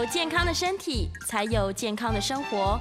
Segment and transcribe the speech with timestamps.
[0.00, 2.80] 有健康的身体，才有健康的生活。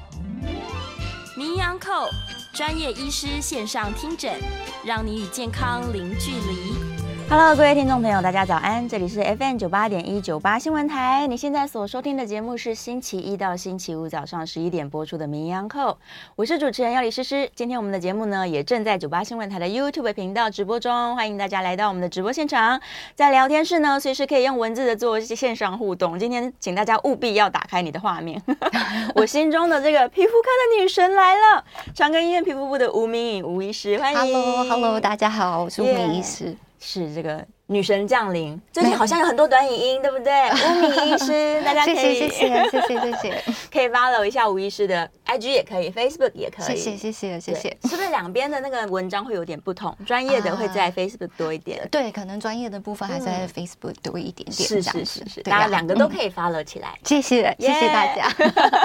[1.36, 2.08] 名医昂寇
[2.54, 4.40] 专业医师线上听诊，
[4.86, 6.89] 让你与健康零距离。
[7.32, 8.90] Hello，各位听众朋友，大家早安！
[8.90, 11.28] 这里是 FM 九八点一九八新闻台。
[11.28, 15.92] 你现在所收听的节目是星期一到星期五早上十一点播出的《名医扣》，
[16.36, 17.48] 我是主持人要李诗诗。
[17.54, 22.82] 今天我们的节目呢，也正在九八新闻台的 YouTube 频道直播中，欢迎大家来到我们的直播现场。
[23.14, 26.18] 在聊天室呢，随时可以用文字的做一些线上互动。
[26.18, 28.42] 今天请大家务必要打开你的画面，
[29.14, 34.34] 我心中的这个皮肤科的女神来了，长庚医院皮肤部的吴明颖吴医师，欢迎。
[34.34, 36.46] Hello，Hello，大家好，我是吴明医师。
[36.46, 36.69] Yeah.
[36.80, 40.50] 是这个女神降临，最近好像有很多短影音，对不对？
[40.50, 46.76] 吴明医师，大家可以谢谢谢谢谢谢谢谢， 可以 follow 一下吴医师的 IG 也可以，Facebook 也可以。
[46.76, 49.96] 谢谢谢谢谢谢，是不是两边的那个文章会有点不同？
[50.04, 54.52] 专业的会在 Facebook 多一点，对，可能专业的部分还在 Facebook 多一点点。
[54.52, 56.98] 是是是是，大家两个都可以 follow 起来。
[57.04, 58.28] 谢谢谢谢大家。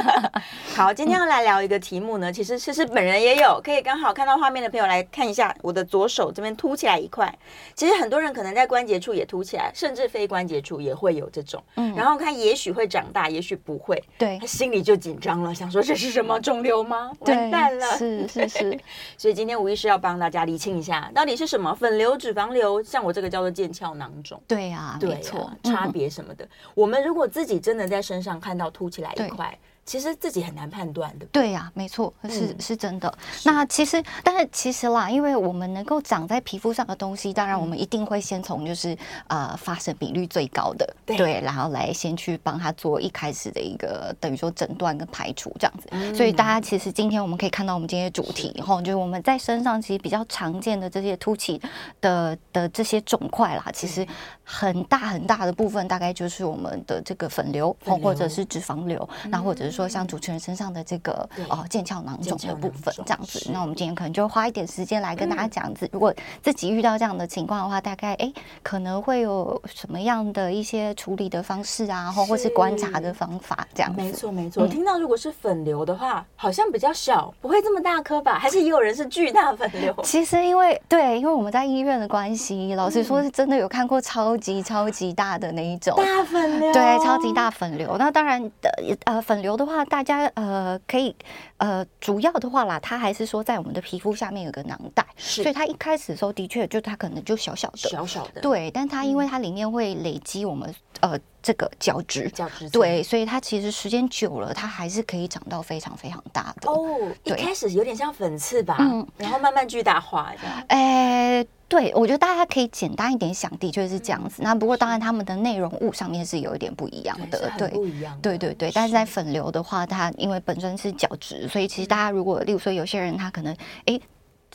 [0.77, 7.35] 好，今天要来聊一个题目呢，其实其实本人也有，可以刚好看到画面的朋友来看一下，我的左手这边凸起来一块，
[7.75, 8.69] 其实很多人可能在。
[8.75, 11.63] 关节处也凸起来，甚至非关节处也会有这种。
[11.77, 14.03] 嗯，然后他也许会长大，也许不会。
[14.19, 17.13] 对，他心里就紧张了，想说这是什么肿瘤吗？
[17.21, 17.97] 完蛋了。
[17.97, 18.81] 是是是。
[19.17, 24.43] 所以今天吴医师要帮大家理清一下，到底是什么粉瘤、脂肪瘤，像我这个叫做腱鞘囊肿。
[24.49, 26.45] 对啊，没错，差别什么的。
[26.75, 29.57] 我们如果自己真的在身上看到凸起来一块。
[29.87, 31.27] 其实自己很难判断的。
[31.27, 33.13] 对呀、啊，没错，是是真的。
[33.45, 38.97] 那其实，但是其实啦，因为我们能够长在皮肤上的东西，当然我们一定会先从就是
[39.29, 46.15] 呃发生比率最高的对，对，然后来先去帮他做一开始的一个等于说诊断跟排除这样子、嗯。
[46.15, 51.61] 所以大家其实今天我们可以看到我们今天的主题哈，就是我们在身上其实比较常见的这些凸起
[52.01, 54.07] 的的这些肿块啦，其实
[54.43, 59.74] 很大很大的部分大概就是我们的这个粉瘤，或者是脂肪瘤，那、嗯、或者是。
[59.75, 65.89] 说像主持人身上的这个哦腱鞘囊肿的部分这样子，那我们今天可能就花一点时间来跟大家讲子、嗯。
[65.93, 68.33] 如果自己遇到这样的情况的话，大概哎
[68.63, 74.01] 可能会有什么样的一些处理的方式啊，或或是观察的方法这样子。
[74.01, 78.39] 没错没错、嗯，我听到如果是粉瘤的话，好像比较小，不会这么大颗吧？
[78.39, 79.93] 还是也有人是巨大粉瘤？
[80.05, 87.97] 其实因为对，因为我们在医院的关系，老实说是真的有看过超级超级大的那一种大粉瘤，对，超级大粉瘤。
[87.99, 89.64] 那当然的呃粉瘤的。
[89.65, 91.15] 话大家呃可以
[91.59, 102.69] 呃主要的话啦，它还是说在我们的皮肤下面有个囊袋，所以它一开始的时候的确就它可能就小小的，小小的，对，但它因为它里面会累积我们呃这个角质，角质。
[102.71, 107.09] 对，所以它其实时间久了，它还是可以长到非常非常大的哦。
[107.25, 111.49] 一开始有点像粉刺吧，嗯，然后慢慢巨大化这样，哎、欸。
[111.75, 114.45] 对，我觉得大家可以简单一点想，的确是这样子。
[114.45, 118.71] 那不过当然，他们的内容物上面是有一点不一样的，对，不一样，对对对。
[118.73, 123.53] 但是在粉瘤的话，它因为本身是角质，所以其实大家如果，例如说有些人他可能，
[123.87, 123.99] 哎。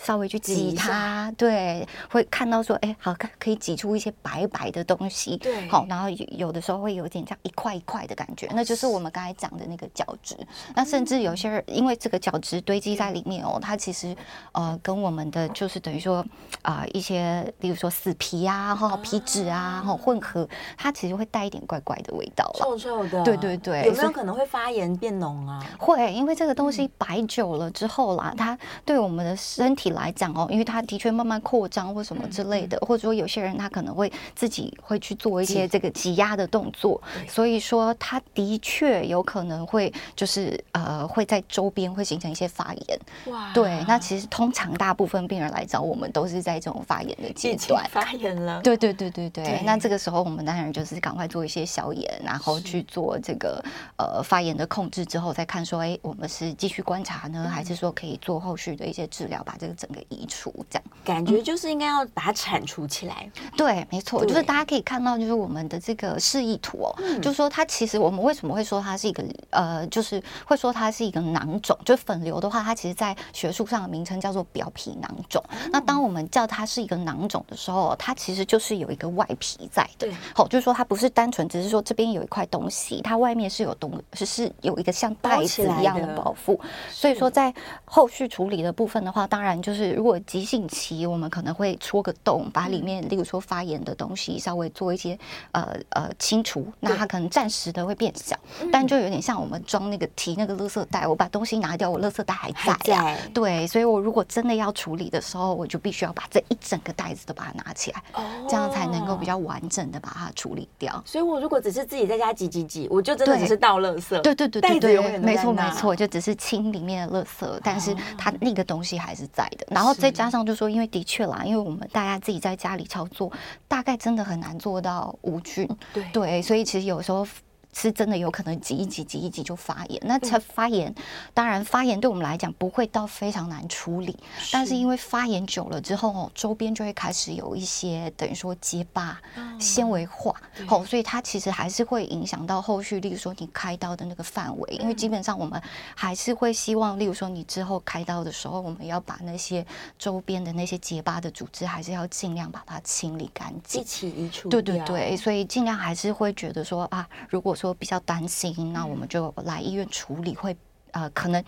[0.02, 10.38] 稍微去挤它，对，会看到说，哎，好看，可以挤出一些白白的东西，对，好，然后有有的时候会有点像一块一块的感觉，那就是我们刚才讲的那个角质。
[10.74, 14.16] 那甚至有些人因为这个角质堆积在里面哦，它其实
[14.54, 16.26] 呃跟我们的就是等于说
[16.62, 23.22] 啊、呃、一些，例如说死皮啊，哈皮脂啊，哈混合，它其实会带一点怪怪的味道，臭臭的。
[23.24, 25.62] 对对对，有没有可能会发炎变脓啊？
[25.78, 29.89] 会，因为这个东西摆久了之后啦，它对我们的身体。
[29.92, 43.00] 来讲哦，因为他的确慢慢扩张或什么之类的，或者说有些人他可能会自己会去做一些这个挤压的动作，所以说他的确有可能会就是呃会在周边会形成一些发炎。
[43.26, 48.62] 哇，对，那其实通常大部分病人来找我们都是在这种发炎的阶段，发炎了。
[48.62, 53.64] 对对对对对，对，那这个时候我们当然就是赶快做一些消炎，然后去做这个
[53.97, 59.76] 呃发炎的控制之后，再看说，哎，我们是继续观察呢，还是说可以做后续的一些治疗，把这个。
[59.79, 60.84] 整个移除，这样。
[61.05, 63.31] 感觉就是应该要把它铲除起来。
[63.41, 75.43] 嗯、对，没错，就是大家可以看到，就是我们的这个示意图哦，嗯、就是说它其实我们为什么会说它是一个呃，就是会说它是一个囊肿，就是粉瘤的话，它其实在学术上的名称叫做表皮囊肿。
[75.49, 86.59] 嗯、那当我们叫它是一个囊肿的时候，它其实就是有一个外皮在的，对，好，就是说它不是单纯只是说这边有一块东西，它外面是有东，是是有一个像袋子一样的保护。
[86.91, 87.53] 所以说在
[87.85, 95.17] 后续处理的部分的话，当然就是如果急性期，我们可能会戳个洞，把里面例如说发炎的东西稍微做一些
[95.52, 98.38] 呃呃清除，那它可能暂时的会变小，
[98.72, 103.17] 但就有点像我们装那个提那个垃圾袋，我把东西拿掉，我垃圾袋还在呀。
[103.34, 108.03] 对，所以我如果真的要处理的时候，我就必须要把这一整个袋子都把它拿起来，
[108.47, 111.02] 这样才能够比较完整的把它处理掉。
[111.06, 114.20] 所以我如果只是自己在家挤挤挤，我就真的只是倒垃圾。
[114.22, 119.67] 对对对对对，没错没错，就只是清里面的垃圾，但是它那个东西还是在的。
[119.69, 123.31] 然后再加上就说，因为的确啦，因为我们大家自己在家里操作，
[123.67, 125.67] 大概真的很难做到无菌。
[125.93, 127.28] 对对，所以其实有时候。
[127.72, 130.94] 是真的有可能挤一挤挤一挤就发炎，那它发炎，
[131.34, 134.18] 当然发炎对我们来讲不会到非常难处理，
[134.52, 139.20] 但是因为发炎久了之后哦，周边就会开始有一些等于说结疤、
[139.60, 140.36] 纤维化，
[140.68, 145.62] 哦，所以它其实还是会影响到后续，例如说你开刀的那个范围，因为基本上我们
[145.96, 149.66] 还是会希望，例如说你之后开刀的时候，我们要把那些
[149.98, 154.50] 周边的那些结疤的组织，还是要尽量把它清理干净，一起移除。
[154.50, 160.58] 对对对，所以尽量还是会觉得说啊，如果说比较担心，那我们就来医院处理会，会
[160.91, 161.44] 呃可能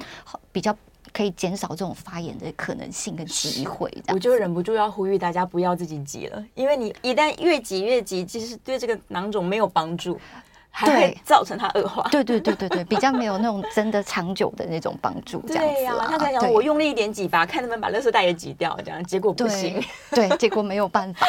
[0.51, 0.75] 比较
[1.13, 3.89] 可以减少这种发炎的可能性跟机会。
[4.09, 10.19] 我就忍不住要呼吁大家不要自己挤了，因为你一旦越挤越挤，其实对这个囊肿没有帮助。
[10.73, 15.73] 还会造成它恶化，对对对对对，比较没有那种真的长久的那种帮助， 这样子。
[15.73, 19.83] 对呀，他才讲我用力一点挤吧，看能不能把垃圾袋也挤掉，这样结果不行。
[20.09, 21.27] 对，结果没有办法。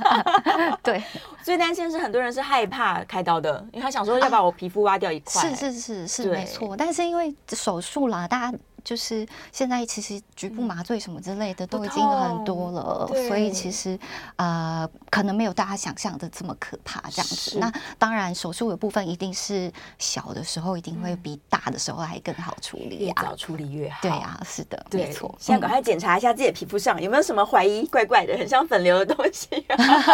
[0.82, 1.02] 对，
[1.42, 5.42] 最担心是很多人是害怕开刀的，因为他想说要把我皮肤挖掉一块。
[5.42, 8.58] 是是是是没错，但是因为手术啦，大家。
[8.84, 13.98] 就是现在，其实局部麻醉什么之类的都已经很多了，所以其实
[14.36, 17.58] 呃，可能没有大家想象的这么可怕这样子。
[17.58, 23.98] 那当然，手术的部分一定是小的时候一定会比大的时候还更好处理啊，越早处理越好。
[24.02, 25.34] 对啊，是的，对没错。
[25.40, 29.48] 现在赶快检查一下自己的皮肤上有没有什么怀疑怪怪的、很像粉瘤的东西。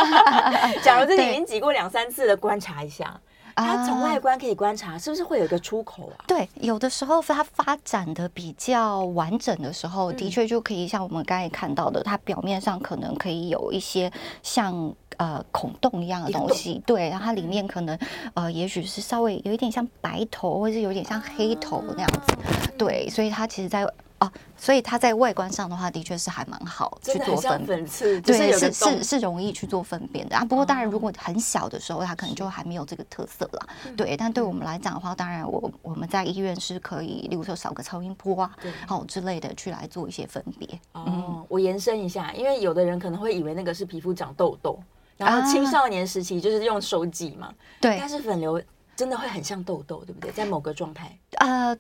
[0.85, 3.21] 假如自己已经挤过两三次了，观察一下。
[3.57, 6.25] 它从外观可以观察，是不是会有一个出口啊？
[6.27, 14.11] 对，有的时候它发展的比较完整的时候，的确就可以像我们刚才看到的，它表面上可能可以有一些
[14.43, 17.99] 像呃孔洞一样的东西，对，然后它里面可能
[18.35, 22.37] 呃也许是稍微有一点像白头，或者是有点像黑头那样子，
[22.79, 23.87] 对，所以它其实在。
[24.21, 27.85] 哦，所以它在外观上的话，的确是还蛮好去做分辨，
[28.21, 30.45] 对，是是是容易去做分辨的啊。
[30.45, 33.69] 不过当然，如果很小的时候，它可能就还没有这个特色了。
[33.97, 38.55] 对，但对我们来讲的话，当然我我们在医院是可以，例如说扫个超音波啊，
[38.87, 40.69] 好之类的，去来做一些分别。
[40.93, 44.79] 哦，我延伸一下，因为有的人可能会以为那个是皮肤长痘痘，
[45.17, 47.51] 然后青少年时期就是用手挤嘛，
[47.81, 48.61] 对，但是粉瘤
[48.95, 50.31] 真的会很像痘痘，对不对？
[50.31, 51.75] 在某个状态，呃。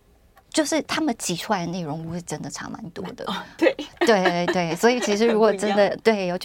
[0.52, 3.25] 就是他们挤出来的内容物是真的差蛮多的，
[3.56, 3.75] 对。
[4.00, 6.37] 对对，所以其实如果真的 对有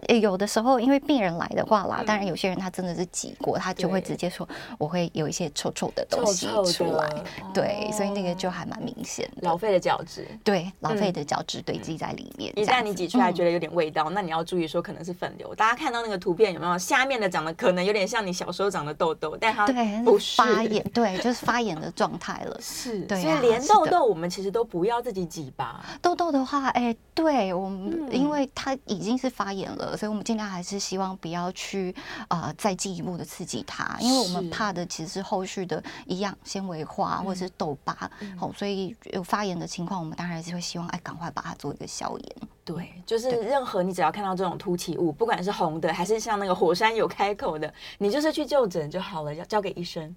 [0.00, 0.22] 就。
[0.22, 4.48] 有的时候，因为病人来的话啦，当然有些人他真的是挤过，他就会直接说
[4.78, 7.08] 我会有一些臭臭的东西出来，
[7.52, 9.42] 对，所以那个就还蛮明显的。
[9.42, 12.52] 老废的角质，对，老废的角质堆积在里面。
[12.56, 15.52] 一旦你挤出来觉得有点味道，那你要注意说可能是粉瘤。
[15.56, 16.78] 大家看到那个图片有没有？
[16.78, 19.66] 下面的长得可能有点像你小时候长的痘痘，但它
[20.04, 22.56] 不是发炎，对，就是发炎的状态了。
[22.62, 25.84] 是，对，所以连痘痘我们其实都不要自己挤吧。
[26.00, 29.81] 痘痘的话，哎，对我们，因为它已经是发炎了。
[29.96, 31.94] 所以，我们尽量还是希望不要去
[32.28, 37.92] 啊、呃，再进一步的刺激它，因为我们怕的其实是后续的一样纤维化或者是痘疤。
[37.92, 42.36] 好、嗯哦，所以有发炎的情况，我们当然是会希望哎，赶快把它做一个消炎。
[42.64, 50.14] 对，就是任何你只要看到这种凸起物，不管是红的还是像那个火山有开口的，你就是去就诊就好了，要交给医生。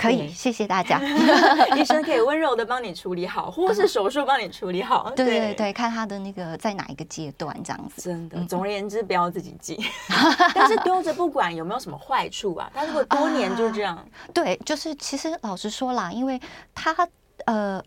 [0.00, 1.00] 可以，谢谢大家。
[1.76, 5.12] 医生可以温柔的帮你处理好， 或是手术帮你处理好。
[5.14, 8.02] 对对对，看他的那个在哪一个阶段这样子。
[8.02, 9.78] 真的，总而言之，不要自己记。
[10.54, 12.70] 但是丢着不管有没有什么坏处啊？
[12.74, 14.02] 他如果多年就这样，
[14.32, 16.40] 对，就是其实老实说啦，因为
[16.74, 16.96] 他
[17.44, 17.82] 呃。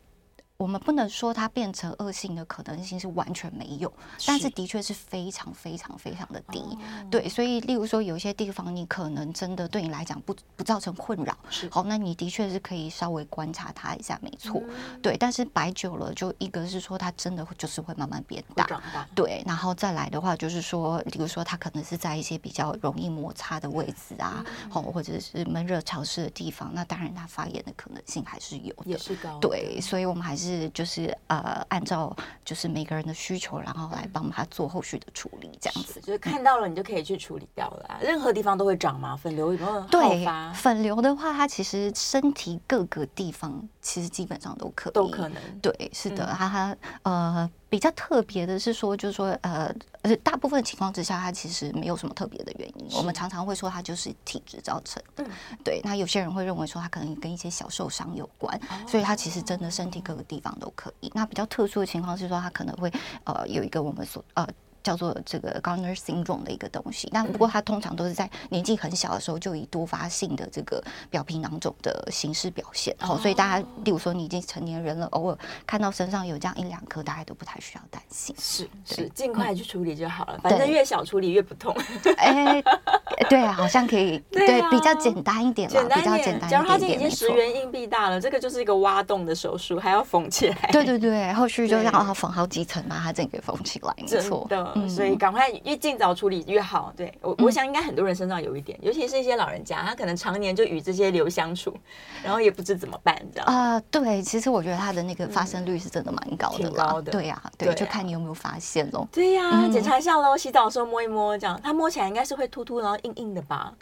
[0.63, 3.91] 我们不能说它变成恶性的可能性是完全没有，
[4.25, 6.59] 但是的确是非常非常非常的低。
[6.59, 6.77] 哦、
[7.11, 14.61] 对，所以例如说有一些地方你可能真的对你来讲不不造成困扰，是好，那你的确是可以稍微观察它一下，没错。
[14.65, 29.37] 嗯、对，但是摆久了，就一个是说它真的就是会慢慢变大，大对，然后再来的话就是说，比如说它可能是在一些比较容易摩擦的位置啊，好、嗯，或者是闷热潮湿的地方，那当然它发炎的可能性还是有的，也是高。
[29.39, 35.99] 对，所以我们还是就是呃，按照就是每个人的需求，然后来帮他做后续的处理，这样子。
[36.01, 37.97] 就是看到了你就可以去处理掉了。
[37.99, 39.15] 嗯、任何地方都会长吗？
[39.15, 39.81] 粉瘤有没有？
[39.87, 45.41] 对，粉瘤的话，它其实身体各个地方其实基本上都可以，都可能。
[45.61, 47.49] 对，是的，它它呃。
[47.73, 52.85] 比较特别的是说，就是说，呃，而大部分情况之下，它其实没有什么特别的原因。
[52.95, 55.25] 我们常常会说，它就是体质造成的。
[55.63, 61.11] 对，那有些人会认为说，它可能跟一些小受伤有关，所以它其实真的身体各个地方都可以。
[61.15, 64.47] 那比较特殊的情况是说，它可能会呃有一个我们所呃。
[64.83, 81.75] 叫做这个 Gardner syndrome 的一个东西，那不过它通常都是在年纪很小的时候就以多发性的这个表皮囊肿的形式表现，好，所以大家，例如说你已经成年人了，偶尔看到身上有这样一两颗，大家都不太需要担心，是是，尽快去处理就好了，反正越小处理越不痛。
[82.17, 82.61] 哎，
[83.29, 86.49] 对啊，好像可以， 对，比较简单一点嘛，比较简单一点。
[86.49, 90.69] 假如它已经十元硬币大了，这个就是一个挖洞的手术，还要缝起来。
[90.71, 94.47] 对对对，后续就让它缝好几层，把它整个缝起来，没错。
[94.75, 96.93] 嗯、所以赶快越尽早处理越好。
[96.95, 101.75] 对我，我想应该很多人身上有一点，嗯、尤其是一些老人家，他可能常年就与这些瘤相处，
[102.23, 103.81] 然后也不知怎么办，这样啊、呃？
[103.91, 107.11] 对，其实我觉得他的那个发生率是真的蛮高的，挺高的。
[107.11, 109.07] 对呀、啊，对，就看你有没有发现喽。
[109.11, 110.35] 对呀、啊，检查一下喽。
[110.37, 113.73] 洗澡的时候摸一摸，这样它摸起来应该是会突突，然后硬硬的吧？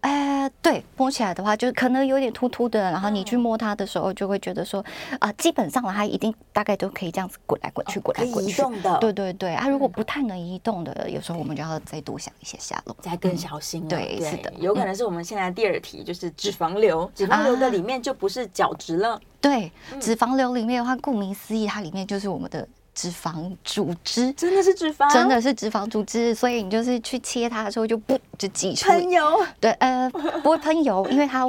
[0.00, 4.80] 哎、呃，对，摸起来的话就可能有点突突的，然后你去摸它的时候，就会觉得说
[5.14, 8.52] 啊、呃，基本上它一定大概都可以这样子滚来滚去，滚来滚去。
[8.52, 8.96] 移动的。
[8.98, 13.88] 对对对，啊，如果不太能移动的，有时候我们就要再多想一些下落，再更小心了。
[13.88, 19.20] 对，是的，有可能是我们现在第二题，就是脂肪瘤，脂肪瘤的里面就不是角质了。
[19.40, 22.66] 对，脂肪瘤里面的话，顾名思义，它里面就是我们的。
[22.98, 29.22] 脂肪组织真的是脂肪，真的是脂肪组织，所以你就是去切它的时候就不就挤出喷油，
[29.60, 30.10] 对，呃，
[30.42, 31.48] 不会喷油，因为它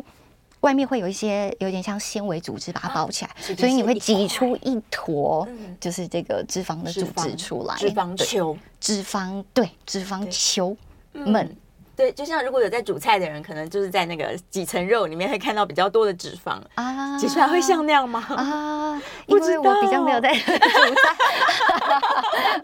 [0.59, 5.47] 外面会有一些有点像纤维组织把它包起来，所以你会挤出一坨，
[5.79, 10.77] 就是这个脂肪的组织出来，脂肪球，脂肪对，脂肪球
[11.13, 11.57] 们。
[11.99, 18.23] 对，就像如果有在煮菜的人，可能就是在那个几层肉里面会看到比较多的脂肪啊，挤出来会像那样吗？
[18.29, 21.15] 啊， 因为我比较没有在 煮菜。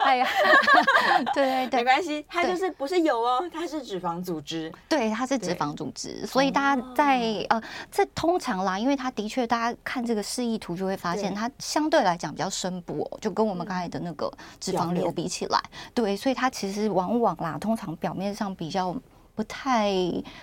[0.00, 0.26] 哎呀，
[1.34, 4.72] 对对对，没关系，它就是不是油哦，它是脂肪组织。
[4.88, 7.60] 对，它是脂肪组织，所以大家在呃，
[7.92, 15.60] 这通常啦，因为它的确，大家看这个示意图就会发现，它相对来讲比较深部哦，就跟我们刚才的那个脂肪瘤比起来，
[15.92, 18.96] 对，所以它其实往往啦，通常表面上比较。
[19.36, 19.92] 不太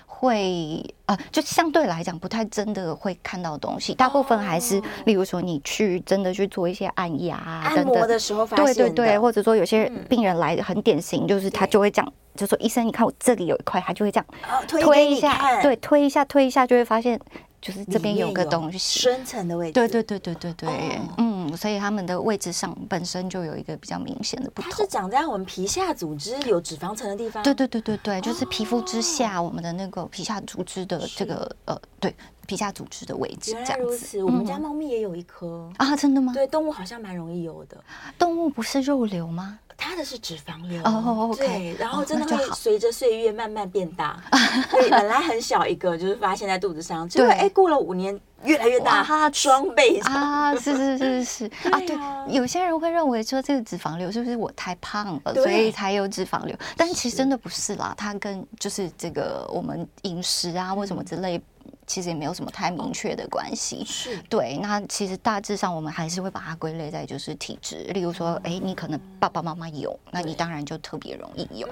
[0.06, 14.26] 会啊，就相对来讲不太真的会看到东西，大部分还是例如说你去真的去做一些按压、按摩的时候发现，对对对，或者说有些病人来很典型，就是他就会这样，就说医生，你看我这里有一块，他就会这样
[14.68, 17.20] 推一下，对，推一下推一下就会发现。
[17.64, 19.72] 就是这边有个东西，深层的位置。
[19.72, 24.70] 对对对对对对，嗯，所以他们的位置上本身就有一个比较明显的不同。
[24.70, 27.42] 它是长在我们皮下组织有脂肪层的地方。
[27.42, 32.14] 对对对对对，就是皮肤之下，我们的那个皮下组织的这个呃，对，
[32.46, 33.54] 皮下组织的位置。
[33.54, 36.34] 原来如此，我们家猫咪也有一颗啊，真的吗？
[36.34, 37.82] 对，动物好像蛮容易有的。
[38.20, 39.60] 动物不是肉瘤吗？
[39.94, 44.20] 它的是脂肪瘤哦，对，然后真的会随着岁月慢慢变大。
[44.72, 50.56] 对，本来很小一个，就是发现在肚子上，结果哎，过了五年越来越大，它双倍 啊！
[50.56, 51.96] 是是是是啊，对，
[52.34, 56.58] 有些人会认为说这个脂肪瘤是不是我太胖了，所以才有脂肪瘤？
[56.76, 61.40] 但其实真的不是啦，它跟就是这个我们饮食啊或什么之类。
[61.86, 64.58] 其实也没有什么太明确的关系，是对。
[64.62, 71.68] 那其实大致上我们还是会把它归类在就是体质，例如说，哎，你可能爸爸妈妈有，那你当然就特别容易有。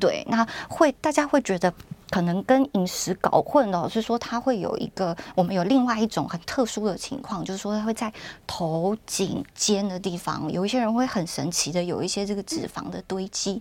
[0.00, 1.72] 对，那会大家会觉得。
[2.10, 8.12] 可能跟饮食搞混了，是说它会有一个，我们有另外一种很特殊的情况，就是说它会在
[8.46, 13.60] 头颈肩的地方，有一些人会很神奇的有一些这个脂肪的堆积。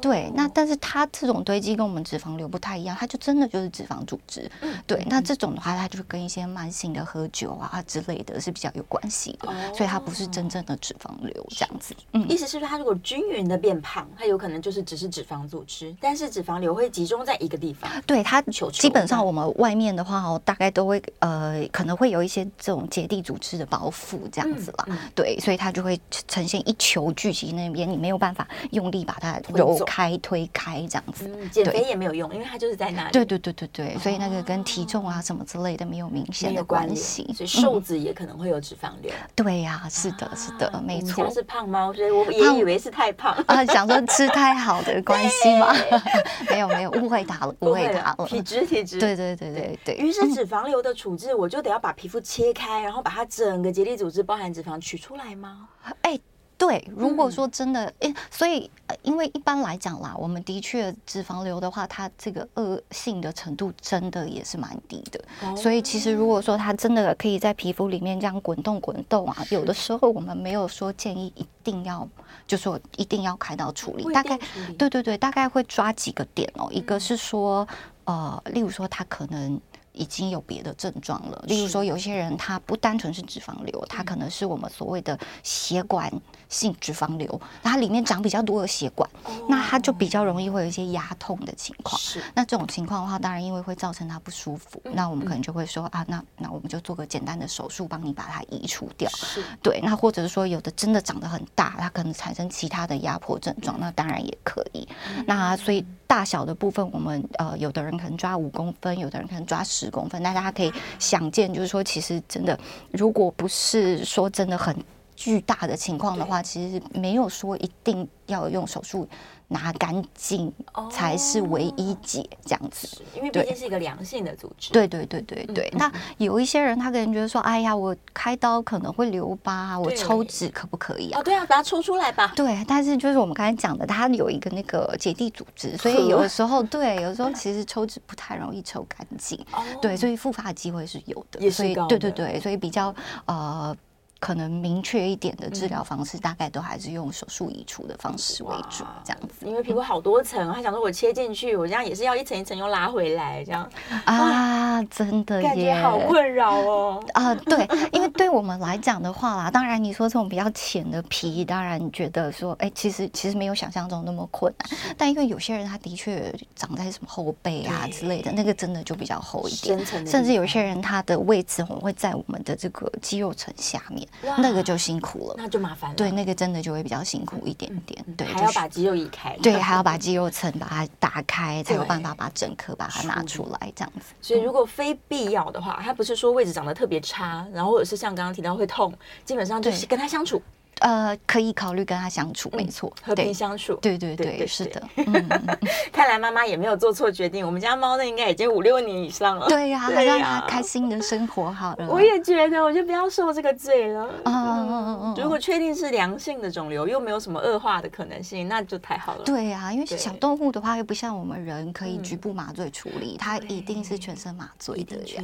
[0.00, 4.50] 对，那但是它这种堆积跟我们脂肪瘤不太一样，它就真的就是脂肪组织。
[4.86, 11.94] 对，那这种的话，它就跟一些慢性的喝酒啊之类的是比较有关系的，所以它不是真正的脂肪瘤这样子。
[12.12, 17.79] 嗯，意思是说，它如果均匀的变胖，它有可能就是只是脂肪组织，但是脂肪瘤会集中在一个地方。
[17.80, 17.88] 法？
[18.06, 24.84] 对它基本上我们外面的话哦，大概都会呃可能会有一些这种结缔组织的包覆这样子啦。
[24.88, 31.26] 嗯嗯、对，所以它就会呈现一球聚集那边，你没有办法用力把它揉开推开这样子。
[31.26, 33.10] 嗯、减肥也没有用，因为它就是在那里。
[33.12, 37.32] 对对对对对，所以那个跟体重啊什么之类的没有明显的关系。
[37.34, 39.10] 所以瘦子也可能会有脂肪瘤。
[39.10, 41.30] 嗯、对呀、啊，是的，是的，啊、没错。
[41.32, 45.72] 是胖猫，所以我也以为是太胖啊，想说吃太好的关系吗？
[46.50, 48.26] 没有没有，误会他了，误会他了。
[48.26, 49.96] 体质体质，对对对对对。
[49.96, 55.68] 于是脂肪瘤的处置，我就得要把皮肤切开，然后把它整个结缔组织包含脂肪取出来吗？
[56.02, 56.18] 哎。
[56.60, 58.70] 对，如果说真的，诶，所以，
[59.02, 65.56] 因为一般来讲啦，我们的确脂肪瘤的话，它这个恶性的程度真的也是蛮低的。
[65.56, 72.06] 所以其实如果说它真的可以在皮肤里面这样滚动滚动啊，有的时候我们没有说建议一定要，
[72.46, 74.04] 就说一定要开刀处理。
[74.12, 74.38] 大概，
[74.76, 76.68] 对对对，大概会抓几个点哦。
[76.70, 77.66] 一个是说，
[78.04, 79.58] 呃，例如说它可能。
[80.00, 86.10] 已经有别的症状了，例如说，有些人他不单纯是脂肪瘤，他可能是我们所谓的血管
[86.48, 89.08] 性脂肪瘤，它里面长比较多的血管，
[89.46, 92.00] 那他就比较容易会有一些压痛的情况。
[92.00, 99.10] 是，那这种情况的话，当然因为会造成他不舒服，那我们可能就会说啊，那那我们就做个简单的手术，帮你把它移除掉。
[99.10, 104.88] 是，对，那或者是说有的真的长得很大，它可能产生其他的压迫症状，那当然也可以。
[105.26, 112.58] 那所以大小的部分，我们呃，有的人可能抓五公分，有的人可能抓十公分，那大家可以想见，就是说，其实真的，
[112.92, 114.76] 如果不是说真的很
[115.16, 119.08] 巨大的情况的话，其实没有说一定要用手术。
[119.52, 120.52] 拿干净
[120.90, 124.72] 才是唯一解，这样子，因为毕竟是一个良性的组织。
[124.72, 125.68] 对对对对对。
[125.76, 131.18] 那有一些人，他可能觉得说，哎呀，我开刀可能会留疤，我抽脂可不可以啊？
[131.20, 132.32] 哦，对啊，把它抽出来吧。
[132.36, 139.36] 对，但是就是我们刚才讲的，它有一个那个结缔组织，所以有的时候， 对，有的时候其实抽脂不太容易抽干净。
[139.82, 141.50] 对，所以复发的机会是有的。
[141.50, 142.94] 所以对对对，所以比较
[143.26, 143.76] 呃。
[144.20, 149.46] 可能明确一点的治疗方式，大概都还是用手术移除的方式为主，这样子。
[149.46, 153.66] 因为皮肤好多层，他想说我切进去，我这样也是要一层一层又拉回来，这样
[154.04, 157.02] 啊，真的耶，感觉好困扰哦。
[157.14, 164.78] 啊，对，因为对我们来讲的话啦， 当然你说这种比较浅的皮，当然觉得说，哎，其实其实没有想象中那么困难。
[164.98, 174.06] 但因为有些人他的确长在什么后背啊之类的，那个真的就比较厚一点，甚至有些人他的位置会在我们的这个肌肉层下面。
[174.38, 175.96] 那个就辛苦了，那就麻烦了。
[175.96, 178.04] 对，那个真的就会比较辛苦一点点。
[178.16, 179.36] 对，还要把肌肉移开。
[179.42, 184.14] 对，还要把肌肉层把它打开，才有办法把整颗把它拿出来，这样子。
[184.20, 188.92] 所以如果非必要的话，它不是说位置长得特别差，然后或者是像刚刚提到会痛，
[189.24, 190.40] 基本上就是跟他相处。
[190.80, 193.74] 呃，可以考虑跟他相处，没错，和平相处。
[193.76, 194.82] 对对对，是的。
[195.92, 197.44] 看来妈妈也没有做错决定。
[197.44, 199.46] 我们家猫呢，应该已经五六年以上了。
[199.48, 201.88] 对呀，让它开心的生活好了。
[201.88, 204.08] 我也觉得，我就不要受这个罪了。
[204.24, 209.24] 嗯，如果确定是良性的肿瘤，又没有什么恶化的可能性，那就太好了。
[209.24, 215.22] 对呀，因为小动物的话，又不像我们人可以局部麻醉处理，它一定是全身麻醉的呀。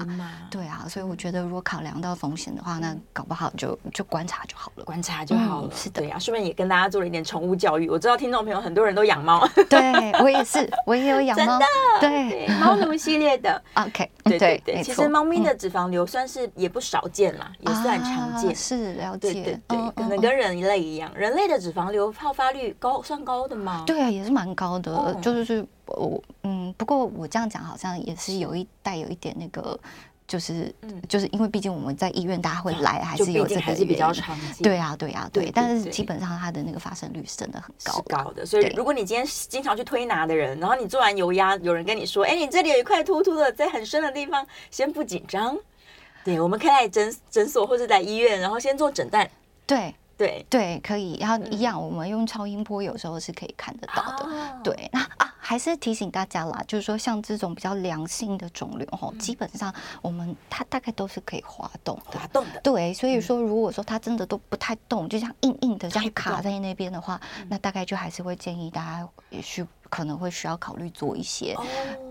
[0.50, 5.70] 对啊，所以我觉得，如果考量到风险的话，那搞不好就就观察就好了，观察就好了。
[5.74, 6.18] 是的呀。
[6.18, 7.88] 顺便也跟大家做了一点宠物教育。
[7.88, 11.58] 我知道听众朋友很多人都养猫，对我也是，我也有养猫，
[12.00, 13.62] 对猫奴系列的。
[13.74, 18.54] OK，对对对，其实猫咪的脂肪瘤算是也不少见啦，也算常见。
[18.54, 23.84] 是了解，对对对，可能跟人类一样，人类的脂肪瘤好发率高，算高的吗？
[23.86, 29.78] 对啊，也是蛮高的，就是我嗯，不过我这样讲好像也是有一带有一点那个。
[30.28, 30.74] 就是，
[31.08, 34.62] 就是因为毕竟我们在医院，大家会来，还是有这个还是比较常见。
[34.62, 35.52] 对啊，对啊，对。
[35.54, 38.44] 但是基本上它的那个发生率是真的很高，高的。
[38.44, 45.56] 所以如果你今天经常去推拿的人，然后你做完油压，有人跟你说，哎，你这里有一块凸凸的，在很深的地方，先不紧张。
[46.24, 49.30] 对，我们可以来诊诊所或者在医院，然后先做诊断。
[49.64, 49.94] 对。
[50.16, 54.26] 对对，可以，然后一样，我们用超音波有时候是可以看得到的。
[54.28, 62.60] 嗯、对，那啊，还是提醒大家啦，就是说像这种比较良性的肿瘤哈，嗯、基本上我们它大概都是可以滑动的，滑动的。
[62.60, 69.66] 对，所以说如果说它真的都不太动，就像硬硬的这样卡在那边的话，那大概就还是会建议大家也许。
[69.90, 71.66] 可能会需要考虑做一些、oh,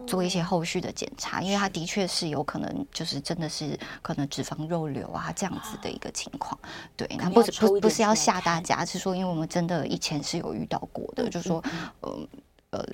[0.08, 6.58] 做一些后续的检查，因为它的确是有可能就是真的是可能脂肪肉瘤啊这样子的一个情况。
[6.96, 11.64] 对，那不是不不是要吓大家，是说因为我们真的以前是有遇到过的，嗯、就是说，
[12.02, 12.28] 呃
[12.72, 12.86] 呃。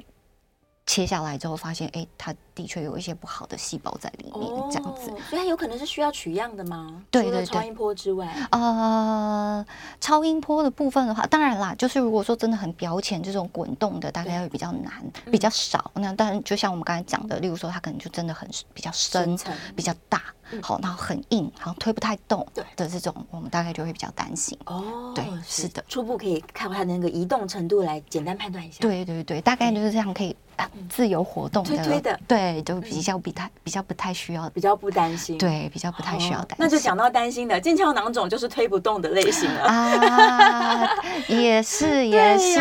[0.86, 5.06] 切下来之后发现，哎，它的确有一些不好的细胞在里面，这样子。
[5.30, 7.04] 所以它有可能是需要取样的吗？
[7.10, 7.46] 对对对。
[7.46, 9.66] 超音波之外，呃，
[10.00, 14.92] 超音波的部分的话，当然啦，就是如果说真的很表浅这种滚动的，大概会比较难，
[15.32, 15.92] 比较少。
[15.96, 19.38] 那当然，就像我们刚才讲的，例如说它可能就真的很比较深，
[19.76, 20.22] 比较大。
[20.62, 24.58] 好，然后很硬，然后推不太动对的这种，我们大概就会比较担心。
[24.66, 28.78] 哦，对，是的，初步可以看它的那个移动程度来简单判断一下。
[28.82, 30.36] 对对对，大概就是这样，可以
[30.90, 35.38] 自由活动的，推推的，对，就比较比太比较不太需要，比较不担心。
[35.38, 36.58] 对，比较不太需要担心。
[36.60, 40.90] 那就讲到担心的腱鞘囊肿，就是推不动的类型了啊，
[41.28, 42.56] 也是 也是，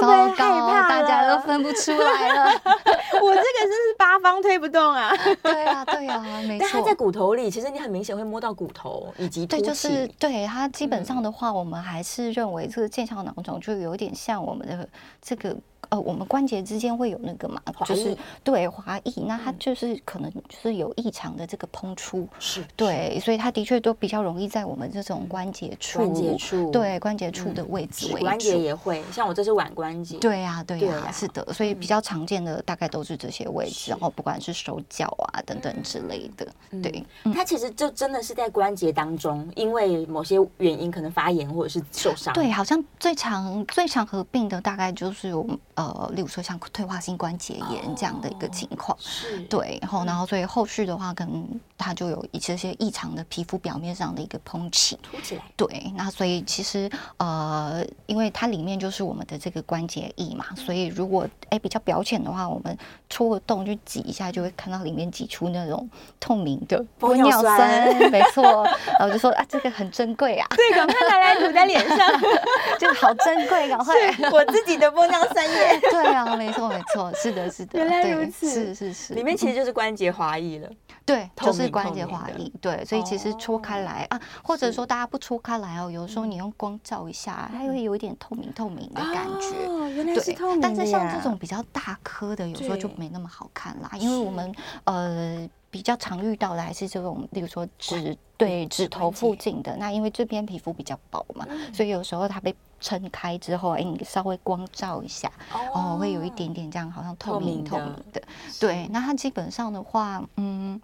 [0.00, 2.52] 糟糕，大家都分不出来了。
[3.22, 5.12] 我这个真是八方推不动啊！
[5.42, 6.66] 对啊，对啊，没错。
[6.72, 9.46] 但它在骨头里，其实你很明显会摸到骨头以及。
[9.46, 14.88] 对，就是对它基本上的话，我们还是认为这个腱鞘囊肿就有点像我们的
[15.20, 15.56] 这个。
[15.92, 36.48] 呃，我们关节之间会有那个嘛，就是对滑液，那它就是可能就是有异常的这个膨出，是对，所以它的确都比较容易在我们这种关节处，关节处对关节处的位置，关节也会，像我这是腕关节，对呀对呀，是的，所以比较常见的大概都是这些位置，然后不管是手脚啊等等之类的，
[36.82, 45.58] 对，它其实就真的是在关节当中，因为某些原因可能发炎或者是受伤，对，好像最常最常合并的大概就是我们。
[45.74, 45.81] 呃，
[46.14, 51.46] 例如说像退化性关节炎这样的一个情况，是对，然后然后所以后续的话，可能
[51.78, 55.42] 它就有一些些异常的皮肤表面上的一个膨起，凸起来。
[55.56, 62.76] 对，那所以其实呃，因为它里面就是我们的这个关节液嘛，所以如果哎比较表浅的话，我们
[63.08, 65.88] 戳个洞去挤一下，就会看到里面挤出那种
[66.20, 68.64] 透明的玻尿酸，没错。
[68.98, 71.98] 然后就说啊，这个很珍贵啊，对，赶快拿来涂在脸上，
[72.78, 73.94] 就好珍贵，赶快，
[74.30, 75.80] 我自己的玻尿酸液。
[75.90, 80.70] 对啊，没错没错，是的，是的，原来如此，是是是，里面其实就是关节滑液了，
[81.04, 102.54] 对，就是关节滑液，对，所以其实戳开来啊，或者说大家不戳开来哦，有时候你用光照一下，它会有一点透明透明的感觉，哦，原来是透明，但是像这种比较大颗的，有时候就没那么好看啦，因为我们呃比较常遇到的还是这种，例如说指对指头附近的，那因为这边皮肤比较薄嘛，所以有时候它被。
[102.82, 105.30] 撑开之后，哎，你稍微光照一下，
[105.72, 108.20] 哦，会有一点点这样，好像透明透明的。
[108.60, 110.78] 对，那它基本上的话，嗯，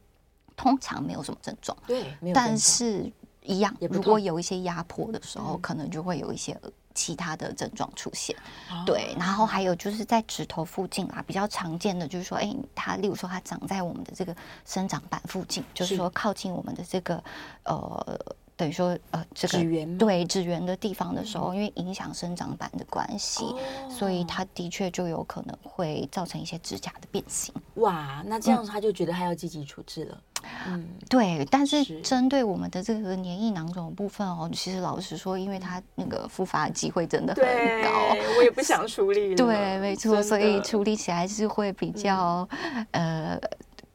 [0.57, 1.77] 通常没有什么症状。
[1.87, 6.59] 对，但是一样，如果有一些压迫的时候，可能就会有一些
[6.95, 8.35] 其他的症状出现。
[8.87, 14.35] 对，然后还有就是在指头附近啊，比较常见的就是说，哎，它例如说它长在我们的这个
[14.65, 17.23] 生长板附近，就是说靠近我们的这个
[17.65, 18.19] 呃。
[18.59, 19.59] 等于说，呃，这个
[19.97, 23.45] 对指缘的地方的时候，因为影响生长板的关系，
[23.89, 27.55] 所以它的确就有可能会造成一些指甲的变形。
[27.77, 30.19] 哇，那这样他就觉得他要积极处置了。
[30.67, 31.47] 嗯，对。
[31.49, 37.45] 但是针对我们的这个黏液囊肿的部分哦，其实老实说，因为它那个复发的机会真的很
[37.85, 39.35] 高，我也不想处理。
[39.39, 42.49] 对，没错，所以处理起来是会比较
[42.91, 43.39] 呃。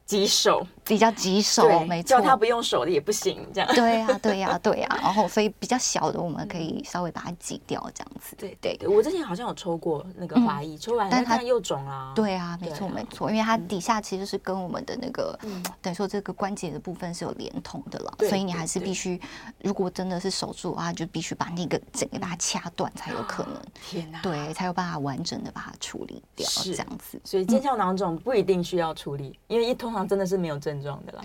[0.06, 3.74] 棘手，比较棘手，没错，叫他不用手的也不行，这样。
[3.74, 4.98] 对呀，对呀，对呀。
[5.02, 8.36] 然后，所以比较小的，我们可以稍微把它挤掉，这样子。
[8.36, 12.12] 对对对，我之前好像有抽过那个滑液，抽完但它又肿了。
[12.14, 15.38] 对啊，没错没错，因为它底下其实是跟我们的那个
[15.80, 19.18] 等于说这个关节的部分是有连通的了，所以你还是必须，
[19.62, 23.54] 如果真的是手术的话，就必须把那个整个把它掐断才有可能。
[23.88, 24.20] 天哪！
[24.22, 27.18] 对，才有办法完整的把它处理掉，这样子。
[27.24, 31.24] 所以腱鞘囊肿不一定需要处理，因为一通常真的是没有症状的啦。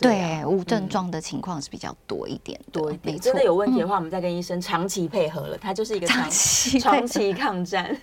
[0.00, 3.18] 对，无症状的情况是比较多一点，多一点。
[3.18, 7.96] 真的有问题的话，我们再跟医生长期配合了，它就是一个 长期长期抗战。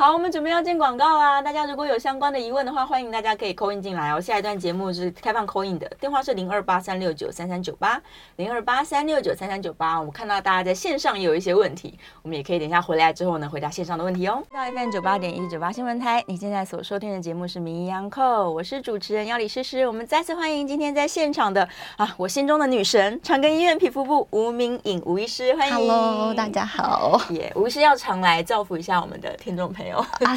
[0.00, 1.42] 好，我们准备要进广告啦！
[1.42, 4.18] 大家如果有相关的疑问的话，欢迎大家可以 call in 进来哦。
[4.18, 8.00] 下一段节目是开放 call in 的，电话是零二八三六九三三九八
[8.36, 9.98] 零二八三六九三三九八。
[9.98, 14.42] 我们看到大家在线上也有一些问题，我们也可以等一下回来之后呢，回答线上的问题哦。
[14.50, 19.86] 到 FM 九八点一九八新闻台，你现在所收听的节目是名医央叩，我是主持人要李诗诗。
[19.86, 25.74] 我们再次欢迎今天在现场的啊，我心中的女神，长庚医院皮肤部吴明颖吴医师，欢迎。
[25.74, 27.20] Hello，大家好。
[27.28, 29.89] 也、吴医师要常来造福一下我们的听众朋友。
[29.98, 30.36] 啊，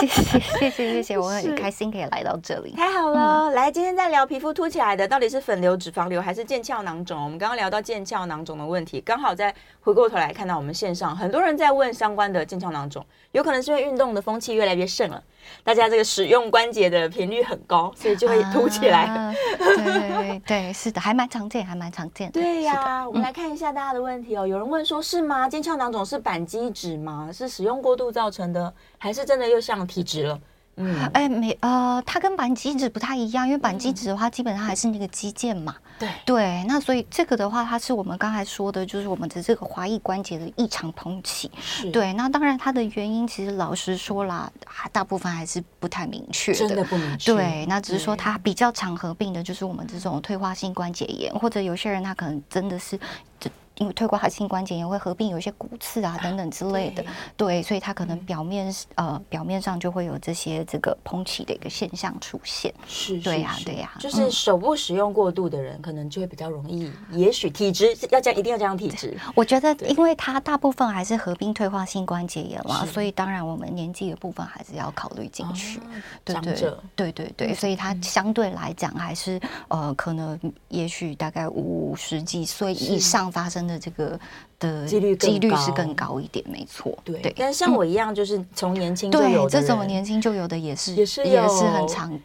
[0.00, 3.50] 谢谢谢谢谢谢，我很开心可以来到这里，太好了。
[3.50, 7.22] 来，今天在聊皮肤凸起来的，到底是粉瘤、脂肪瘤还是腱鞘囊肿？
[7.22, 15.22] 我们刚刚聊到腱鞘囊肿的问题，刚好再回过头来看到我们线上很多人在问相关的腱鞘囊肿，有可能是因为运动的风气越来越盛了。
[15.62, 19.04] 大家这个使用关节的频率很高， 所以就会凸起来。
[19.04, 22.40] 啊、对 对，是的，还蛮常见，还蛮常见的。
[22.40, 24.46] 对呀、啊，我们来看一下大家的问题哦。
[24.46, 25.48] 嗯、有人问说，是吗？
[25.48, 27.30] 腱鞘囊肿是板机指吗？
[27.32, 30.40] 是使用过度造成的，还是真的又像体质了？
[30.76, 35.76] 嗯，哎，没呃，它跟板机指不太一样，因为板机指的话，基本上还是那个肌腱嘛。
[36.00, 41.48] 对对，那所以这个的话，它是我们刚才说的，就是我们的这个滑液关节的异常膨起。
[41.92, 44.50] 对，那当然它的原因，其实老实说啦，
[44.90, 46.58] 大部分还是不太明确的。
[46.58, 47.32] 真的不明确。
[47.32, 52.98] 对，那只是说它比较常合并的，就是我们这种退化性关节炎，或者有些人他可能真的是
[53.38, 53.48] 这。
[53.76, 57.02] 因为退化性关节炎会合并有一些骨刺啊等等之类的，
[57.36, 62.72] 对，对，所以它可能表面、嗯、呃表面上就会有这些这个膨起的一个现象出现。
[62.86, 69.18] 是，对呀、啊，对呀、啊，就是手部使用过度的人，可能就会比较容易，嗯、也许体质要这样，一定要这样体质。
[69.34, 75.80] 我觉得，因为它大部分还是合并退化性关节炎嘛，所以当然我们年纪的部分还是要考虑进去。
[75.80, 75.82] 哦、
[76.24, 76.54] 对对
[76.94, 83.63] 对对对，嗯、所以它相对来讲还是呃，可能也许大概五十几岁以上发生。
[83.66, 84.18] 的这个
[84.58, 86.96] 的几率几率是更高一点，没错。
[87.04, 92.18] 对，对，但像我一样，就是从年轻就有这种年轻就有的也是也是也是很常。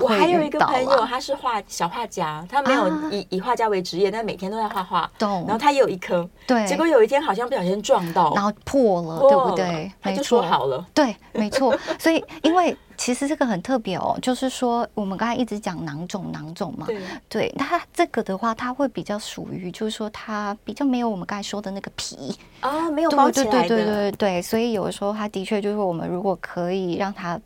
[0.00, 5.10] 我还有一个朋友，他是画小画家，他没有以以画家为职业，但每天都在画画。
[5.18, 6.66] 懂然后他也有一颗，对。
[6.66, 9.92] 结果有一天好像不小心撞到，然后破了，对不对？
[10.00, 10.84] 他就说好了。
[10.94, 11.76] 对，没错。
[11.98, 12.76] 所以因为。
[13.00, 27.40] 其实这个很特别哦，就是说我们刚才一直讲囊肿，囊肿嘛，对，对，它这个的话，它会比较属于，就是说它比较没有我们刚才说的那个皮啊，没有包起来的，对对对对对，所以有的时候它的确就是我们如果可以让它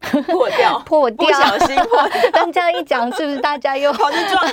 [0.26, 4.44] 破掉，破掉，不小心破掉， 但这样一讲，是不是大家又好去撞？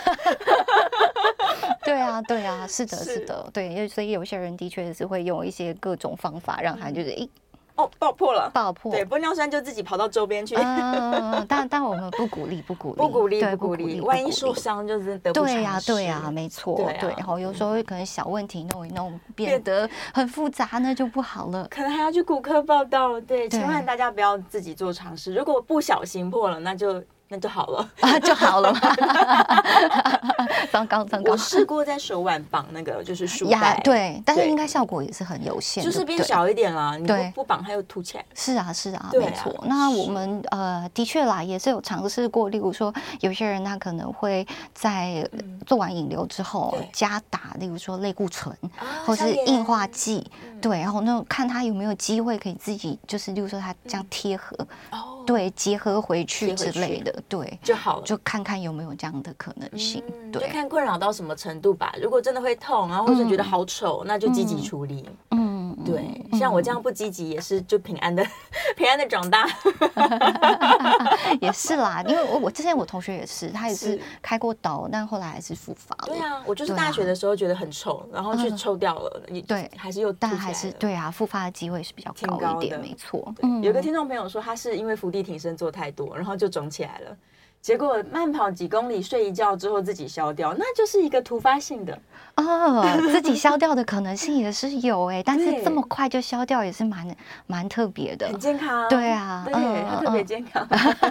[1.83, 7.29] 对啊，对啊，是的，是的，对，所以有些人的确是会用一些各种方法让他就是诶。
[7.75, 8.49] 哦，爆破了！
[8.53, 10.55] 爆破，对，玻尿酸就自己跑到周边去。
[10.55, 14.01] 嗯，但但我们不鼓励， 不鼓励，不鼓励，不鼓励。
[14.01, 15.53] 万一受伤，就是得不偿失。
[15.55, 16.75] 对呀，对呀，没错。
[16.99, 21.67] 对，然后有时候可能小问题弄一弄，变得很复杂，那就不好了。
[21.69, 23.19] 可能还要去骨科报道。
[23.21, 25.33] 对，千万大家不要自己做尝试。
[25.33, 27.03] 如果不小心破了，那就。
[27.33, 28.79] 那就好了啊，就好了嘛。
[30.71, 36.95] 刚刚刚刚，我试过在手腕绑那个，就是束带，对，但是应该效果也是很有限，就是变小一点了。
[36.95, 38.25] 你不绑，它又凸起来。
[38.35, 39.51] 是啊，是啊，没错。
[39.65, 42.49] 那我们呃，的确啦，也是有尝试过。
[42.49, 45.27] 例如说，有些人他可能会在
[45.65, 48.55] 做完引流之后加打，例如说类固醇
[49.07, 50.29] 或是硬化剂，
[50.61, 54.55] 对，然后那看他有没有机会可以自己，就是例如说他这样贴合，
[55.25, 57.13] 对，结合回去之类的。
[57.27, 60.03] 对，就好了，就看看有没有这样的可能性。
[60.07, 61.93] 嗯、对，就看困扰到什么程度吧。
[62.01, 65.09] 如果真的会痛，然后或者觉得好丑，嗯、那就积极处理。
[65.31, 65.52] 嗯，
[65.85, 68.25] 对，嗯、像我这样不积极，也是就平安的，
[68.75, 69.47] 平安的长大。
[71.41, 76.05] 也是啦，因为我我之前我同学也是，他也是开过刀，但后来还是复发了。
[76.07, 83.33] 对啊，我就是大学的时候觉得很丑，然后去抽掉了，你、嗯、对，还是又但还是对啊，复发的机会是比较高一点，没错。
[83.61, 87.15] 有个听众朋友说，他是因为伏地挺身做太多，然后就肿起来了。
[87.63, 91.97] 结果慢跑几公里，睡一觉之后自己消掉，那就是一个突发性的
[92.35, 97.07] 哦，自己消掉的可能性也是有哎，但是这么快就消掉也是蛮
[97.47, 98.89] 蛮特别的，很健康。
[98.89, 99.53] 对啊，对，
[99.89, 100.67] 他特别健康，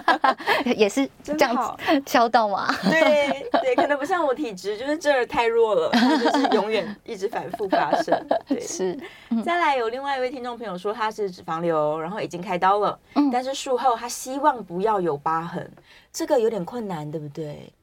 [0.77, 2.71] 也是这样子消到嘛。
[2.83, 8.15] 对对，可能不像我体质，就是这儿太弱了，就是永远一直反复发生。
[8.47, 8.95] 对，是。
[9.43, 12.99] 再来有另外一位听众朋友说他是脂肪瘤，然后已经开刀了，
[13.31, 15.67] 但是术后他希望不要有疤痕。
[16.13, 17.73] 这个有点困难，对不对？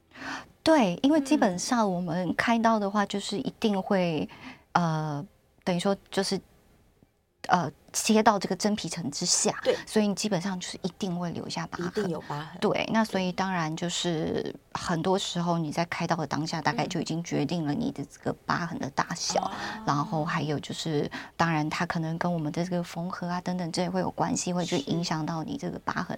[0.63, 4.27] 对，因为基本上我们开刀的话，就是一定会，
[4.71, 5.23] 呃，
[5.63, 6.39] 等于说就是，
[7.47, 7.71] 呃。
[7.93, 12.47] 切到这个真皮层之下，对，所以你基本上就是一定会留下疤痕，一定有疤痕。
[12.61, 26.17] 对，那所以当然就是很多时候你在开刀的当下，大概就已经决定了你的这个疤痕的大小，嗯、然后还有就是，当然它可能跟我们的这个缝合啊等等这也会有关系，会去影响到你这个疤痕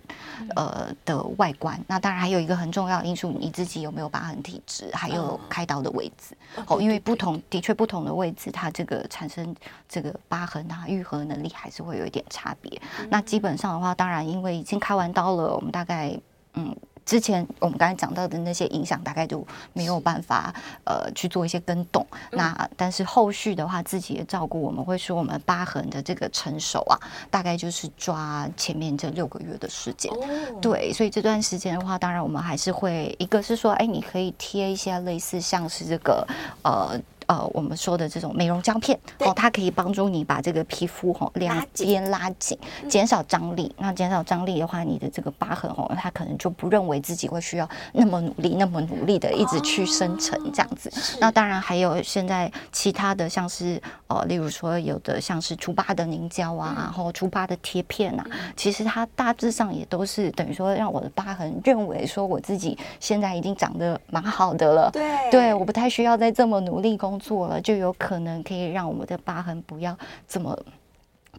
[0.56, 1.84] 呃的外观。
[1.88, 9.56] 那当然还有一个很重要的因素，你自己有没有疤痕体质，还有开刀的位置哦，因为不同的确不同的位置，它这个产生
[9.90, 11.52] 这个疤痕啊愈合能力。
[11.63, 12.82] 还是会有一点差别。
[13.10, 16.18] 那基本上的话，当然因为已经开完刀了，我们大概
[16.54, 16.76] 嗯。
[17.06, 22.02] 之前我们刚才讲到的那些影响，大概就没有办法呃去做一些更动。
[22.32, 26.96] 嗯、那但是后续的话，自己的照顾，我们会说我们疤痕的这个成熟啊，
[27.30, 30.10] 大概就是抓前面这六个月的时间。
[30.14, 36.26] 哦、对，所以这段时间的话，当然我们还是会，一个是说，哎，你可以贴一些类似像是这个
[36.64, 36.98] 呃。
[37.34, 43.74] 呃我们说的这种美容胶片哦，它可以帮助你把这个皮肤哈两边拉紧，减少张力。
[43.78, 50.92] 那减少张力的话，你的这个疤痕哦，它可能就不认为自己会需要那么努力、那么努力的一直去生成这样子。
[51.20, 64.90] 那当然还有现在其他的像是呃，例如说有的像是除疤的凝胶啊，然后除疤的贴片啊，其实它大致上也都是等于说让我的疤痕认为说我自己现在已经长得蛮好的了。
[64.92, 70.58] 对对，我不太需要再这么努力工作了，就有可能可以让我们的疤痕不要这么。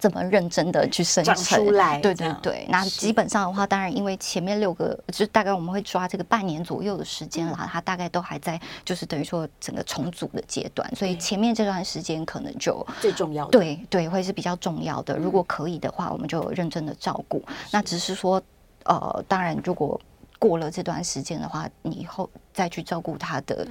[0.01, 2.67] 这么认真的去生成出来，对对对。
[2.69, 15.17] 那基本上的话，当然因为前面六个，就大概我们会抓这个半年左右的时间啦，它大概都还在，就是等于说整个重组的阶段，所以前面这段时间可能就最重要的，对对，会是比较重要的。
[15.17, 17.41] 如果可以的话，我们就认真的照顾。
[17.71, 18.43] 那只是说，
[18.87, 19.99] 呃，当然如果
[20.41, 23.65] 过了这段时间的话，你以后再去照顾他的。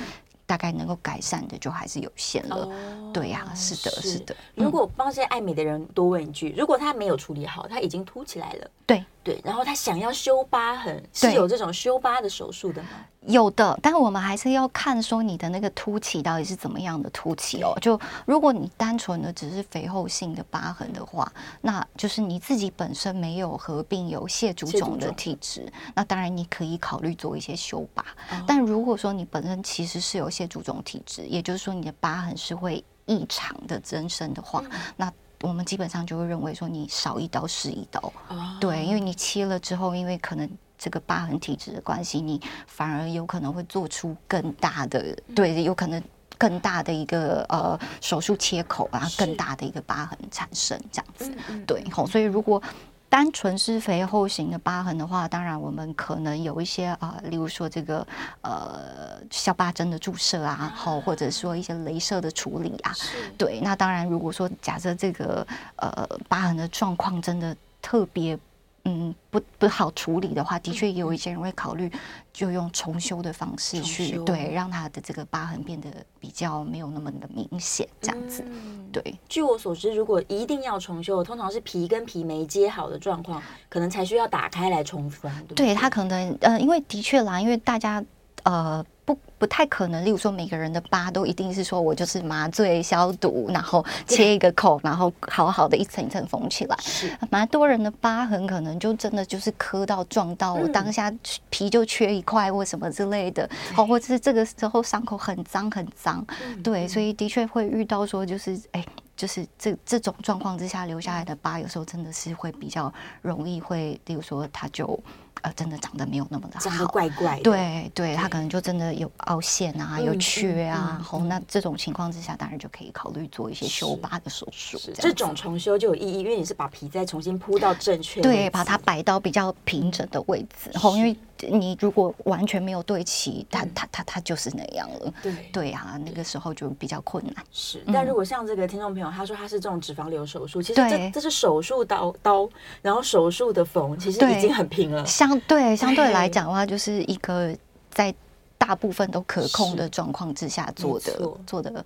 [0.53, 4.35] 大概能够改善的就还是有限了，哦、对呀、啊，是的，是，是的。
[4.53, 12.89] 如果帮这些爱美的人多问一句，嗯、如果他没有处理好，他已经凸起来了，对对，然后他想要修疤痕，是有这种修疤的手术的吗？
[13.27, 17.73] 有的，但是我们还是要看说你的那个凸起到底是怎么样的凸起哦。
[17.81, 21.31] 就如果你单纯的只是肥厚性的疤痕的话，
[21.61, 28.03] 那就是你自己本身没有合并有蟹足肿的体质，那当然你可以考虑做一些修疤。
[28.31, 38.01] 哦、但如果说你本身其实是有蟹足肿体质，也就是说你的疤痕是会异常的增生的话，嗯、那我们基本上就会认为说你少一刀是一刀。
[38.27, 40.49] 哦、对，因为你切了之后，因为可能。
[40.83, 46.03] 这个疤痕体质的关系，你反而有可能会做出更大的，对，有可能
[46.37, 51.31] 更大的一个呃手术切口啊，更大的一个疤痕产生这样子，
[51.65, 52.61] 对，好，所以如果
[53.07, 58.05] 单纯是肥厚型的疤痕的话，当然我们可能有一些啊、呃，例如说这个
[58.41, 62.91] 呃消疤针的注射啊，好，或者说一些镭射的处理啊，
[63.37, 68.37] 对，那当然如果说假设这个呃疤痕的状况真的特别。
[68.85, 71.89] 嗯，不不好处理的话，的确也有一些人会考虑，
[72.33, 78.43] 就用重修的方式去对，让他的这个疤痕变得比较没有那么的明显，这样子。
[78.45, 85.31] 嗯、对，据我所知，如果一定要重修，通常是皮跟皮没接好的状况，可能才需要打开来重缝。
[85.47, 88.03] 对，对，他可能呃，因为的确啦，因为大家
[88.43, 88.85] 呃。
[89.05, 96.77] 不不太可能，例如说每个人的疤都一定是说我就是麻醉消毒，然后切一个口，然后好好的一层一层缝起来。
[96.81, 101.13] 是，蛮多人的疤痕可能就真的就是磕到撞到，我当下
[101.49, 106.25] 皮就缺一块或什么之类的，哦，或者是这个时候伤口很脏很脏，
[106.63, 108.85] 对，所以的确会遇到说就是哎，
[109.17, 114.97] 就是这这种状况之下留下来的疤，有时候真的是会比较容易会，例如说它就。
[115.41, 117.43] 呃，真的长得没有那么的好，长得怪怪的。
[117.43, 120.95] 对对，他可能就真的有凹陷啊，有缺啊。
[120.95, 124.79] 然后那这种情况之下，当然就可以考虑做一些修疤的手术。
[124.93, 130.69] 这种重修就有意义，因为你是把皮再重新铺到正确，对，把它摆到比较平整的位置。
[130.71, 131.13] 然后因为
[131.49, 135.13] 你如果完全没有对齐，它它它它就是那样了。
[135.21, 137.35] 对对啊，那个时候就比较困难。
[137.51, 142.49] 是，但如果像这个听众朋友他说他是这种脂肪瘤手术，其实这这是手术刀刀，
[142.81, 145.05] 然后手术的缝其实已经很平了。
[145.27, 147.55] 相对相对来讲的话，就是一个
[147.89, 148.13] 在
[148.57, 151.13] 大部分都可控的状况之下做的
[151.45, 151.85] 做的。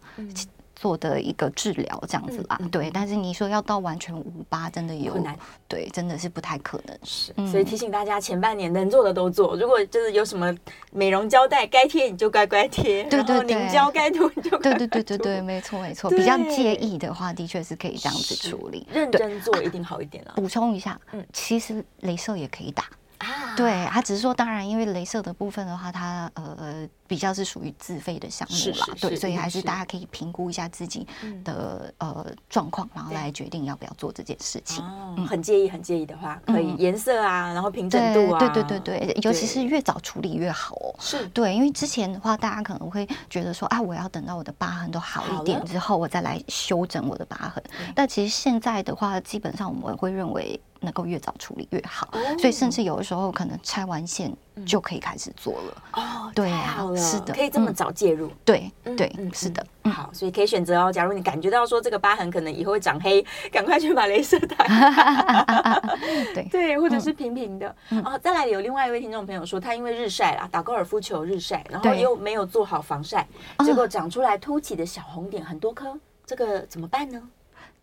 [0.79, 5.35] 做的一个治疗这样子啦，嗯嗯、对，但是你说要到完全无疤，真的有困难，
[5.67, 6.95] 对，真的是不太可能。
[7.03, 9.55] 是，所以提醒大家，前半年能做的都做。
[9.55, 10.55] 如果就是有什么
[10.91, 14.55] 美容胶带该贴，你就乖乖贴；对对对，凝胶该涂你就。
[14.59, 16.11] 对对对对对，没错没错。
[16.11, 20.33] 比较介意的话，的确是可以这样子处理，认真做一定好一点了。
[20.35, 22.83] 补充一下，嗯，其实镭射也可以打。
[23.19, 31.07] 啊，对，他只是说，当然，因为镭射的部分的话，它呃比较是属于自费的项目啦，对，所以还是大家可以评估一下自己
[31.43, 34.85] 的呃状况，然后来决定要不要做这件事情。
[34.85, 40.95] 哦，很介意，很介意的话，可以颜色啊，然后平整度啊，对对对对，尤其是越早处理越好哦。
[40.99, 47.63] 是对，因为之前的话，大家可能会觉得说啊，我要等到我的疤痕都好一点之后，我再来修整我的疤痕。
[47.95, 50.61] 但其实现在的话，基本上我们会认为。
[50.79, 55.83] 能够越早处理越好，所以甚至有的时候可能拆完线就可以开始做了。
[55.93, 58.31] 哦，对啊，是的，可以这么早介入。
[58.43, 59.65] 对对，是的。
[59.83, 60.91] 好，所以可以选择哦。
[60.91, 65.81] 假如你感觉到说这个疤痕可能以后会长黑，赶快去把镭射打开。
[66.33, 67.73] 对对，或者是平平的。
[68.03, 73.27] 哦，再来有另外一位听众朋友说，他因为日晒啦，打高尔夫球日晒，然后又没有做好防晒，
[73.65, 77.21] 结果长出来凸起的小红点很多颗，这个怎么办呢？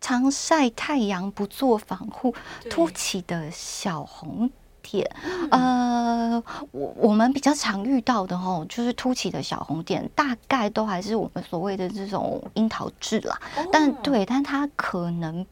[0.00, 2.35] 常晒太阳不做防护，
[2.68, 4.50] 凸起的小红
[4.85, 5.11] 点，
[5.51, 13.40] 呃，我我们比较常遇到的哦，就是凸起的小红点，大概都还是我们所谓的这种樱桃痣啦。
[13.73, 15.44] 但对，但它可能。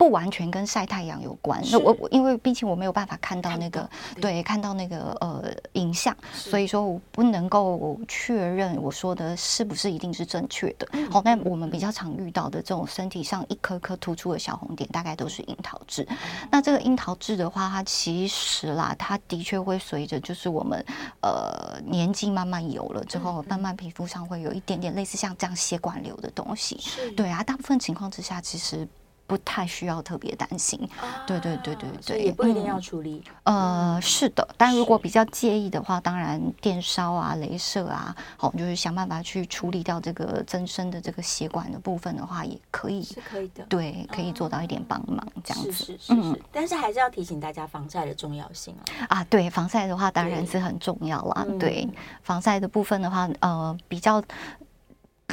[0.00, 3.86] 不完全跟晒太阳有关，那我我因为毕竟我没有办法看到那个
[4.18, 10.88] 对，看到那个呃影像，所以说我不能够确认我说的是不是一定是正确的。
[11.10, 16.08] 好，那我们比较常遇到的这种身体上一颗颗突出的小红点，大概都是樱桃痣。
[16.50, 20.82] 那这个樱桃痣的话，它其实啦，它的确会随着就是我们
[21.20, 26.80] 呃年纪慢慢有了之后，慢慢皮肤上会有一点点类似像这样血管瘤的东西。
[27.14, 28.88] 对啊，大部分情况之下其实。
[29.30, 33.22] 不太需要特别担心，啊、对对对对对，也不一定要处理。
[33.44, 43.64] 嗯、呃，是的，但如果比较介意的话，当然电烧啊、镭射啊，好，就是想办法去处理掉这个增生的这个血管的部分的话，也可以，是可以的。
[43.68, 45.70] 对，可以做到一点帮忙，这样子。
[45.70, 48.82] 是是是，嗯，但是还是要提醒大家防晒的重要性啊。
[49.08, 51.46] 啊，对，防晒的话当然是很重要啦。
[51.50, 51.88] 对，对
[52.24, 54.20] 防晒的部分的话，呃，比较。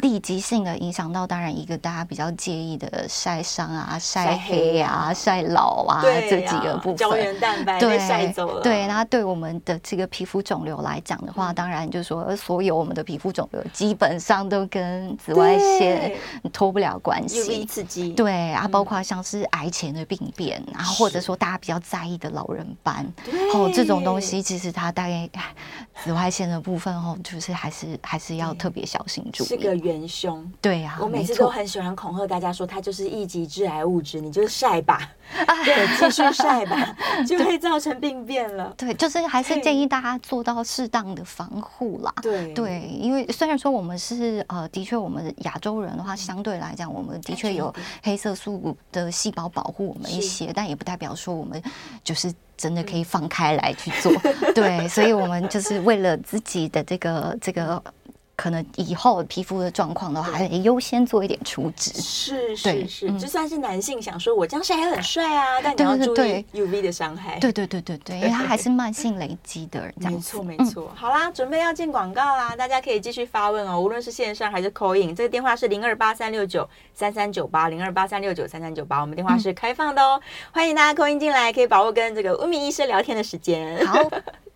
[0.01, 8.61] 立即性的影响到，当然一个大家比较介意的晒伤啊、晒黑啊、晒老啊这几个部分，胶原蛋白被晒走了。
[8.61, 16.15] 对，那对我们的这个皮肤肿瘤来讲的话，当然就是说，所有我们的皮肤肿瘤基本上都跟紫外线
[16.51, 17.65] 脱不了关系。
[17.65, 18.13] 刺激。
[18.13, 23.05] 对啊，包括像是癌前的病变，然后或者说大家比较在意的老人斑，
[23.53, 25.29] 哦，这种东西其实它大概
[26.03, 29.47] 紫外线的部分哦，就是还是还是要特别小心注意。
[29.87, 35.09] 元凶，对呀、啊，我每次都很喜欢恐吓大家说，它就是一级致癌物质，你就是晒吧，
[35.65, 38.73] 对，继续晒吧， 就会造成病变了。
[38.77, 42.13] 对，就是还是建议大家做到适当的防护啦。
[42.21, 42.53] 对。
[42.53, 47.73] 对，因为虽然说我们是呃，的确我们亚洲人的话，相对来讲，我们的确有
[48.03, 51.61] 黑色素的细胞保护我们一些，但也不代表说我们
[52.03, 54.11] 就是真的可以放开来去做。
[54.53, 57.81] 对，所以我们就是为了自己的这个这个。
[58.37, 61.91] 可能以后皮肤的状况的话，还得优先做一点处置。
[61.99, 67.39] 是是是，就算是男性想说，我这样晒还很帅啊， 但你要注意 UV 的伤害。
[67.39, 69.91] 对对对对对，因为它还是慢性累积的。
[69.95, 70.91] 没错没错。
[70.95, 80.21] 好啦，准备要进广告啦，大家可以继续发问哦，无论是线上还是 call in，这个电话是零二八三六九三三九八零二八三六九三三九八，我们电话是开放的哦，
[80.51, 83.83] 欢迎大家 call in 进来，可以把握跟这个温明医师聊天的时间。
[83.87, 83.99] 好。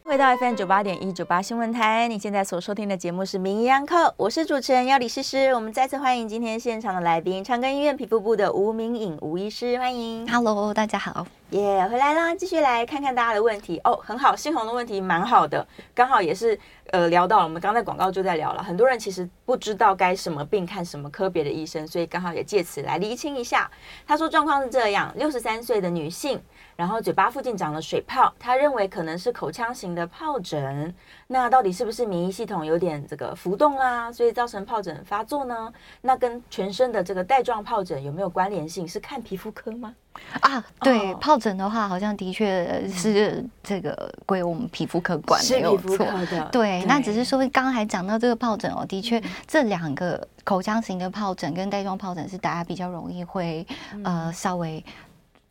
[0.03, 5.53] 回到 FM 九八点一九八新闻台，你现在所收听的节目是《名医央叩》，我是主持人要李诗诗。
[5.53, 10.27] 我们再次欢迎今天现场的来宾，长庚医院皮肤部的吴明颖吴医师，欢迎。
[10.27, 11.25] Hello，大家好。
[11.51, 13.99] 耶，yeah, 回来啦，继续来看看大家的问题哦。
[14.03, 16.57] 很好，新红的问题蛮好的，刚好也是
[16.91, 23.69] 呃聊到了，我们刚在广告就在聊了，很多人其实不知道该什么病看什么科别的医生，所以刚好也借此来厘清一下。
[24.07, 26.41] 他说状况是这样，六十三岁的女性，
[26.81, 30.91] 然后嘴巴附近长了水泡，他认为可能是口腔型的疱疹，
[31.27, 35.71] 那到底是不是免疫系统有点这个浮动啊，所以造成疱疹发作呢？
[36.01, 38.87] 那跟全身的这个带状疱疹有没有关联性？
[38.87, 39.93] 是看皮肤科吗？
[40.39, 46.07] 啊，对，疱疹的话，好像的确是这个归我们皮肤科管，没有错。
[46.51, 53.67] 对，那只是说刚刚还讲到这个疱疹哦，的确这两个口腔型的疱疹跟带状疱疹是大家比较容易会
[54.03, 54.83] 呃稍微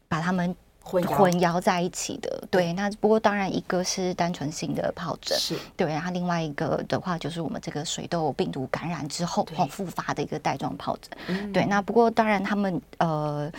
[0.08, 0.52] 把它们
[0.90, 2.42] 混混淆在一起的。
[2.50, 11.52] 对，那不过当然一个是单纯性的疱疹，是对，然后另外一个的话就是我们这个水痘病毒感染之后后复发的一个带状疱疹。
[11.52, 13.50] 对，那不过当然他们呃。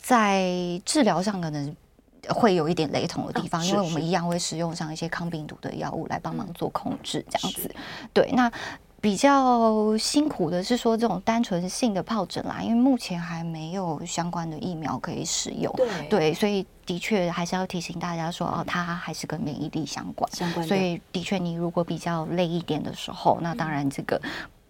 [0.00, 1.76] 在治疗上可能
[2.28, 7.74] 会有一点雷同的地方，因为我们一样会使用上一些抗病毒的药物来帮忙做控制，这样子。
[8.14, 8.50] 对，那
[9.00, 15.72] 比较辛苦的是说这种单纯性的疱疹啦，因为目前还没有相关的疫苗可以使用。
[15.76, 20.30] 对，对，所以的确还是要提醒大家说，哦，它还是跟免疫力相关。
[20.32, 20.66] 相关。
[20.66, 24.20] 所以的确，你如果比较累一点的时候，那当然这个。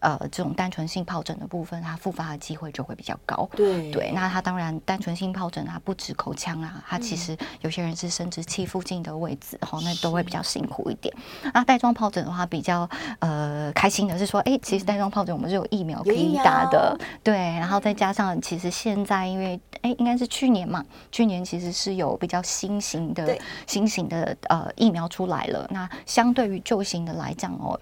[0.00, 3.48] 呃，这种单纯性疱疹的部分，它复发的机会就会比较高。
[3.56, 11.14] 对对，那它当然单纯性疱疹它不止口腔啊，它其实有些人是生殖器附近的位置，哈、嗯，那都会比较辛苦一点。
[11.52, 12.88] 那带状疱疹的话，比较
[13.18, 16.96] 呃开心的是说，哎、欸，其实带状疱疹我们是有疫苗可以打的。
[17.24, 23.36] 对，然后再加上其实现在因为哎、欸，应该是去年嘛，去年其实是有比较新型的
[23.66, 25.66] 新型的呃疫苗出来了。
[25.70, 27.78] 那相对于旧型的来讲哦。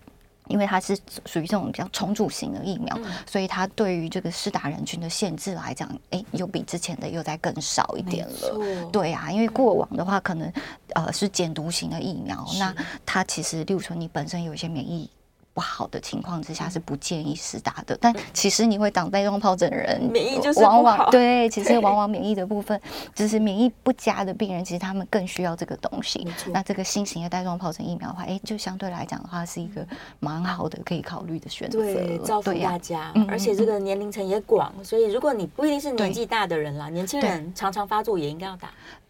[0.49, 8.35] 因为它是属于这种比较重组型的疫苗，嗯、所以它对于这个施打人群的限制来讲，哎，又比之前的又再更少一点了。
[8.35, 10.53] 错对啊，因为过往的话，可能
[10.95, 12.75] 呃是减毒型的疫苗，那
[13.05, 15.09] 它其实，例如说你本身有一些免疫
[15.57, 17.97] 不好的情况之下是不建议施打的。
[17.99, 22.79] 但其实你会长带状疱疹的人，免疫就是往往对，其实往往免疫的部分，
[23.15, 26.29] 就是免疫不佳的病人，其实他们更需要这个东西。
[26.53, 29.87] 那这个新型的带状疱疹疫苗的话，哎，就相对来讲的话，是一个
[30.21, 31.79] 蛮好的可以考虑的选择。
[31.79, 38.69] 对，造福大家，而且这个年龄层也广，所以如果你不一定是年纪大的人啦，年轻人常常发作也应该要打。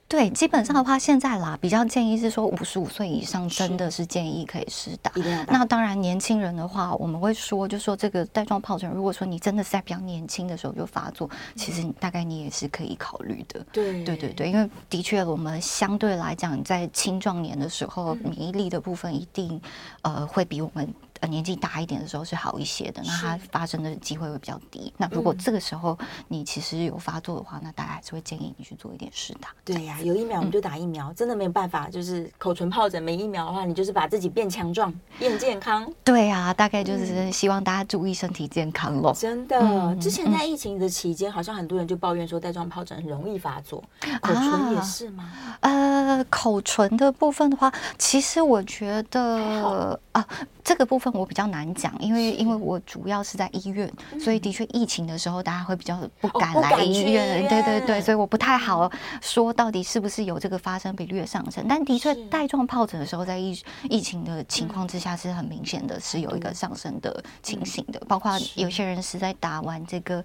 [0.08, 5.10] 对，基本上的话，现在啦，比较建议是说五十五岁以上真的是建议可以试打。
[5.48, 13.66] 那当然，年轻人的话，我们会说，就说这个带状疱疹，如果说你真的是在比较年轻的时候就发作，其实你大概你也是可以考虑的。
[13.72, 19.60] 对对对对，因为的确，我们相对来讲，在青壮年的时候，免疫力的部分一定
[20.02, 20.88] 呃会比我们。
[21.20, 24.92] 呃，年纪大一点的时候是好一些的，那它发生的机会会比较低。
[24.96, 25.98] 那如果这个时候
[26.28, 29.48] 你其实有发作的话，那大家还是会建议你去做一点施打。
[29.64, 31.88] 对呀、啊，有疫苗我们就打疫苗，嗯、真的没有办法。
[31.88, 35.88] 就是口唇疱疹没疫苗的话，你就是把自己变强壮、变健康。
[36.04, 39.12] 对呀、啊，大概就是希望大家注意身体健康喽。
[39.14, 43.82] 真的，嗯、之前在疫情的期间，好像很多人就抱怨说带状疱疹很容易发作，
[44.20, 45.24] 口唇也是吗？
[45.60, 50.26] 啊、呃，口唇的部分的话，其实我觉得啊。
[50.66, 53.90] 这个部分我比较难讲，因为因为我主要是在医院，
[54.20, 58.90] 所以的确疫情的时候大家会比较不敢来医院，对对对，所以我不太好
[59.20, 61.64] 说到底是不是有这个发生比率的上升。
[61.68, 70.24] 但的确带状疱疹的时候，在疫疫情的情况之下是很明显的，是有一个上升的情形的，包括有些人是在打完这个。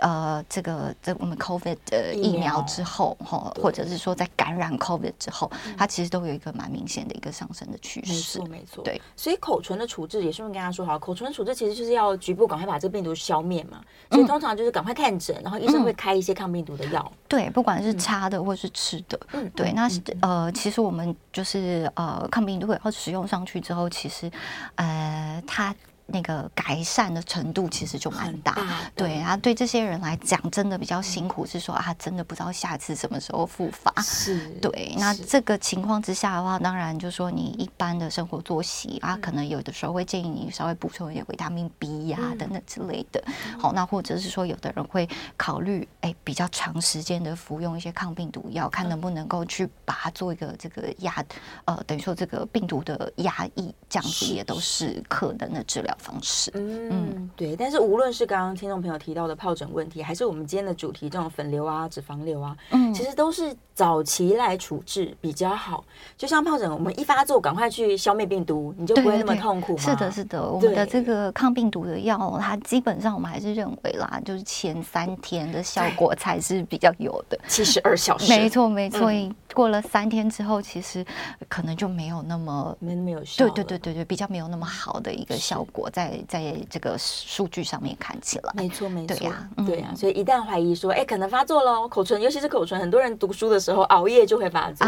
[0.00, 8.38] 呃，这个这我们 COVID 的疫苗之后，哈，或者是说在感染 COVID 之后，它其实都有一个蛮明显的一个上升的趋势。
[8.40, 8.84] 没错，没错。
[8.84, 13.80] 对，所以口唇的处置也顺便跟大家说好，口唇的处置其实就是要局部赶快把这个病毒消灭嘛。
[14.10, 17.12] 所以通常就是赶快看诊，然后医生会开一些抗病毒的药。
[17.26, 19.18] 对，不管是擦的或是吃的。
[19.32, 19.72] 嗯，对。
[19.72, 19.88] 那
[20.20, 24.30] 呃，其实我们就是呃，抗病毒药使用上去之后，其实
[24.76, 25.74] 呃，它。
[26.10, 28.56] 那个改善的程度其实就蛮大，
[28.94, 34.94] 对然后，对这些人来讲，真的比较辛苦，是说啊，真的不知道下次什么时候复发，是对。
[34.98, 43.22] 那这个情况之下的话，当然就是说你一般的生活作息啊，可能有的时候会建议你稍微补充一点维他命 B 呀等等之类的。
[43.58, 45.06] 好，那或者是说有的人会
[45.36, 51.22] 考虑哎比较长时间的服用一些抗病毒药，看能不能够去把它做一个这个压
[51.66, 65.84] 呃等于说这个病毒的压抑，这样子也都是可能的治疗方式，嗯，对，但是无论是刚刚听众朋友提到的疱疹问题，还是我们今天的主题这种粉瘤啊、脂肪瘤啊，嗯，其实都是早期来处置比较好。
[66.16, 69.76] 就像疱疹，我们一发作，赶快去消灭病毒，你就不会那么痛苦。
[69.76, 79.10] 是的，是的，我们的这个抗病毒的药，它基本上我们还是认为啦，就是前三天的效果才是比较有的，七十二小时，没错，没错。
[79.12, 81.04] 嗯、过了三天之后，其实
[81.48, 85.90] 可能就没有那么没那么有效，对对对对对，比较没有那么好的一个效果。
[85.90, 94.86] 在在这个数据上面看起来，没错没错，对呀对呀，所以一旦怀疑说，哎，可能发作喽，口唇，尤其是口唇，很多人读书的时候熬夜就会发作，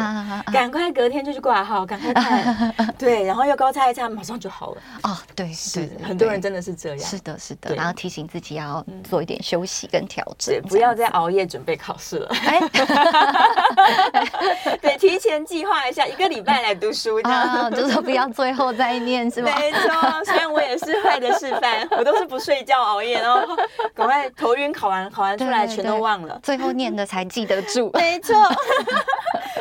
[0.52, 4.82] 赶快隔天就去挂号，赶快看， 对，然后又高擦一擦，马上就好了。
[5.02, 12.32] 哦，对，是很多人真的是这样，是的，是的，然后提醒自己要做一点休息跟调整，不要再熬夜准备考试了。
[14.80, 19.52] 对，提前计划一下，一个礼拜来读书，这样 就是不要最后再念，是吧？
[19.58, 21.00] 没错，虽然我也是。
[21.00, 23.56] 坏的示范，我都是不睡觉熬夜，然后
[23.94, 27.90] 赶快头晕，考完考完出来全都忘了，最后念的才记得住。
[27.94, 28.36] 没错，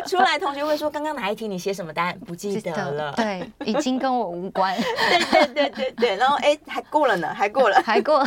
[0.06, 3.14] 出来同学会说，刚刚哪一题你写什么答案不记得了？
[3.16, 4.76] 对，已经跟我无关。
[4.76, 8.26] 对对对对对，然后哎，还过了呢，还过了，还过了。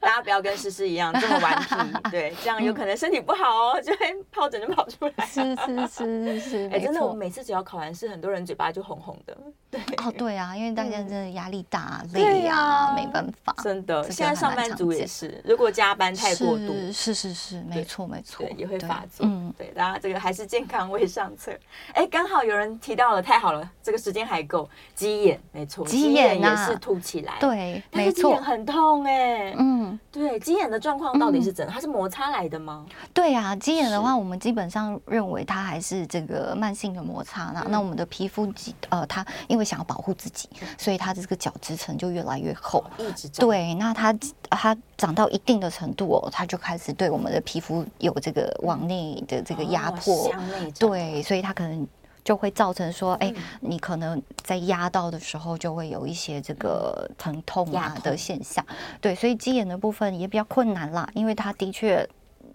[0.00, 5.26] 大家不要跟诗诗一样这么顽皮，对，这样有可能身体不好哦，就会疱疹就跑出来。
[5.26, 9.36] 是是是是，哎，真的，我每次只要考完试，很多人嘴巴就红红的。
[9.70, 13.54] 对，哦对啊，因为大家真的压力大，累呀，没办法。
[13.62, 19.24] 真的，现在上班族也是，如果加班太过度，是是是，没错没错，也会发作。
[19.26, 21.52] 嗯，对，大家这个还是健康为上策。
[21.94, 24.68] 哎，刚好有人提到了，太好了，这个时间还够。
[24.94, 29.98] 鸡眼，没错，鸡眼也是凸起来，对，但是鸡眼很痛哎，嗯。
[30.12, 31.72] 对，鸡眼的状况到底是怎样？
[31.72, 32.84] 它是摩擦来的吗？
[33.14, 37.52] 对呀，鸡眼的话，我们基本上认为它还是这个慢性的摩擦。
[37.54, 38.52] 那那我们的皮肤，
[38.88, 40.48] 呃，它因为想要保护自己，
[40.78, 43.28] 所以它的这个角质层就越来越厚，一直。
[43.28, 44.12] 对，那它
[44.50, 50.32] 它长到一定的程度哦，它就开始对我们的皮肤有这个往内的这个压迫。
[50.78, 51.86] 对，所以它可能。
[52.22, 58.64] 就会造成说，哎，你可能在压到的时候，就会有一些这个疼痛啊的现象。
[59.00, 62.06] 对，所以鸡眼的部分也比较困难啦，因为它的确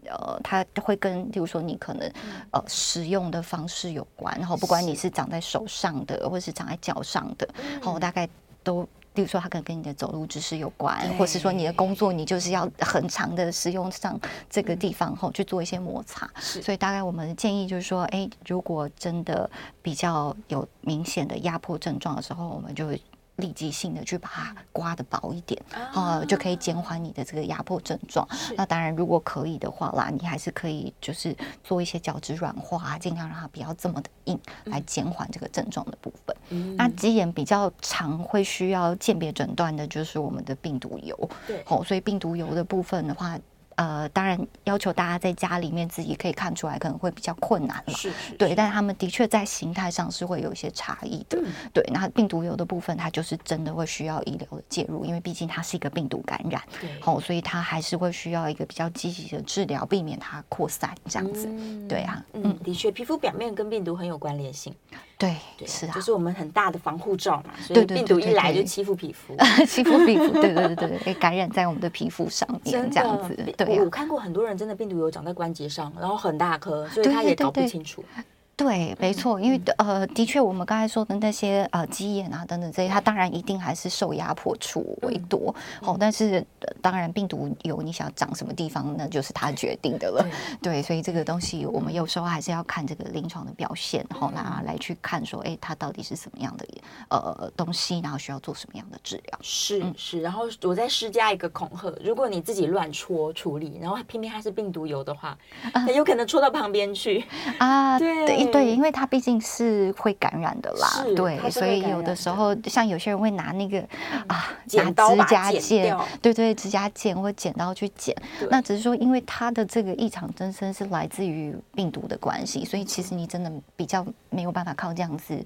[0.10, 2.12] 呃，它会跟，比如说你可能
[2.51, 8.28] 呃使用的方式有关，然后不管你是长在手上的，或是长在脚上的，然后大概
[8.64, 8.88] 都。
[9.16, 16.30] 例如说，它可能跟你的走路姿势有关，或是说你的工作，你就是要很长的使用上这个地方后去做一些摩擦。
[16.38, 19.49] 所以大概我们的建议就是说，哎，如果真的
[19.82, 23.01] 比较有明显的压迫症状的时候，我们就会。
[23.38, 28.28] 立即性的去把它刮的薄一点，啊、呃，就可以减缓你的这个压迫症状。
[28.56, 36.36] 那当然，如果可以的话啦，你还是可以就是做一些角质软化，尽量让它不要这么的硬，来减缓这个症状的部分。
[36.50, 43.38] 嗯、那鸡眼比较常会需要鉴别诊断的就是我们的病毒疣，对，哦，所以病毒疣的部分的话。
[43.76, 47.93] 呃，当然要求大家在家里面自己可以看出来，可能会比较困难了。
[47.93, 51.38] 是，对，但是他们的确在形态上是会有一些差异的。
[51.41, 56.61] 嗯、对，那病毒有的部分，它就是真的会需要医疗的介入，因为毕竟它是一个病毒感染，
[56.99, 61.47] 好、哦，所以它还是会需要一个比较积极的治疗，避免它扩散这样子。
[61.49, 64.73] 嗯、对啊，嗯，的确，皮肤表面跟病毒很有关联性。
[65.18, 65.36] 对，
[65.66, 69.34] 是啊，就是我们很大的防护罩嘛，所以病毒一来就欺负皮肤，
[69.66, 73.34] 欺负皮肤，对对对对，感染在我们的皮肤上面这样子。
[73.57, 78.03] 对，我看过很多人真的病毒有长在关节上，然后很大颗，所以他也搞不清楚。
[78.13, 78.24] 对，
[78.64, 86.45] 没错，因为呃，的确，我们刚才说的那些呃鸡眼啊等等这些，它当然一定还是受压迫处为多，哦，但是
[86.82, 90.26] 当然病毒有你想长什么地方，那就是它决定的了。
[90.62, 96.66] 对，所以这个东西我们有时候还是要看这个临床的表现，然后来来去看说，哎，它到底是什么样的
[97.10, 99.39] 呃东西，然后需要做什么样的治疗。
[99.41, 105.38] 是是，然后我再施加一个恐吓，如果你自己乱戳处理，然后偏偏它是病毒疣的话，
[105.74, 107.24] 很有可能戳到旁边去
[107.58, 107.99] 啊。
[107.99, 108.45] 对。
[108.52, 113.80] 对，因为它毕竟是会感染的啦，对，所以有的时候像有些人会拿那个
[114.28, 118.16] 啊，拿指甲剪，对对，指甲剪或剪刀去剪，
[118.50, 125.38] 那只是说因为它的这个异常增生是来自于病毒的关系，所以其实你真的比较没有办法靠这样子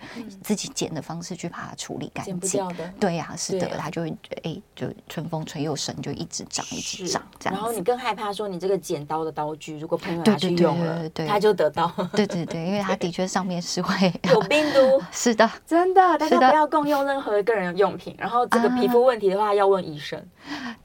[0.42, 2.68] 自己剪的方式去把它处理干净。
[3.00, 7.54] 对呀，是的，它就会哎，就春风吹又生，就一直长一直长这样。
[7.56, 11.92] 然后你更害怕说你这个剪刀的刀具，如果朋友拿去用了，他就得到。
[12.14, 12.96] 对对对，因为 他。
[13.00, 18.14] 的确，上面是会有病毒， 是的，真的，大家不要共用任何个人用品。
[18.18, 20.22] 然后这个皮肤问题的话，要问医生。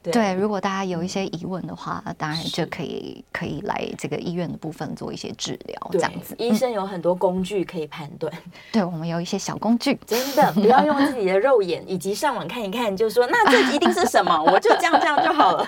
[0.03, 6.35] 对，如果大家有一些疑问的话，当然就可以可以来这个医院的部分做一些治疗，这样子。
[6.39, 8.33] 医生有很多工具可以判断。
[8.71, 15.67] 对，我们有一些小工具，真的不要用自己的肉眼以及上网看一看，就说那这一定是什么， 我就这样这样就好了。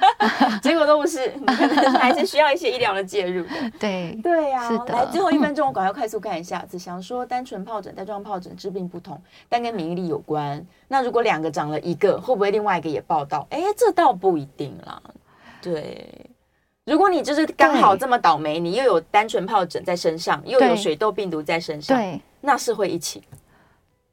[0.62, 1.32] 结果都不是，
[1.98, 3.44] 还是需要一些医疗的介入。
[3.78, 4.70] 对，对呀。
[4.88, 6.64] 来，最后一分钟，我赶快快速看一下。
[6.66, 10.66] 子祥说，单纯疱疹、带状疱疹治病不同，但跟免疫力有关。
[10.88, 13.46] 那如果两个长了一个，会不会另外一个也报道？
[13.50, 15.00] 哎，这倒不一定啦。
[15.62, 16.28] 对，
[16.84, 23.22] 如果你就是刚好这么倒霉，你又有单纯疱疹在身上，又有水痘病毒在身上，对，那是会一起。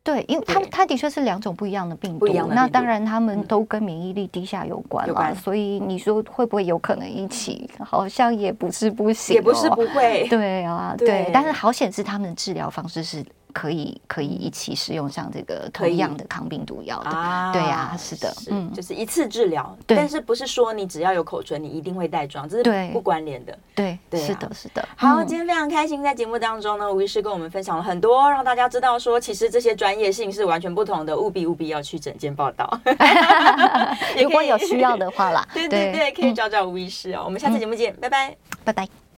[0.08, 7.70] 对，因为它它的确是两种不一样的病毒，那当然他们都跟免疫力低下有关嘛，所以你说会不会有可能一起？
[7.80, 10.26] 好像也不是不行，也不是不会。
[10.30, 13.22] 对啊， 对，但是好显示他们的治疗方式是。
[13.54, 17.10] 可以可以一起使用上这个同样的抗病毒药的，
[17.54, 24.88] 对啊，是的，嗯，就是一次治疗，但是不是说你只要有口唇，你一定会带妆，这是不关联的，对，是的，是的。
[24.96, 32.80] 好，今天非常开心，在节目当中呢，吴医师跟我们分享了很多，让大家知道说，其实这些专业性是完全不同的，务必务必要去诊间报道。
[34.22, 37.24] 如果有需要的话啦， 对对对，可以找找吴医师哦。
[37.26, 39.07] 我们下次节目见，拜拜，拜拜。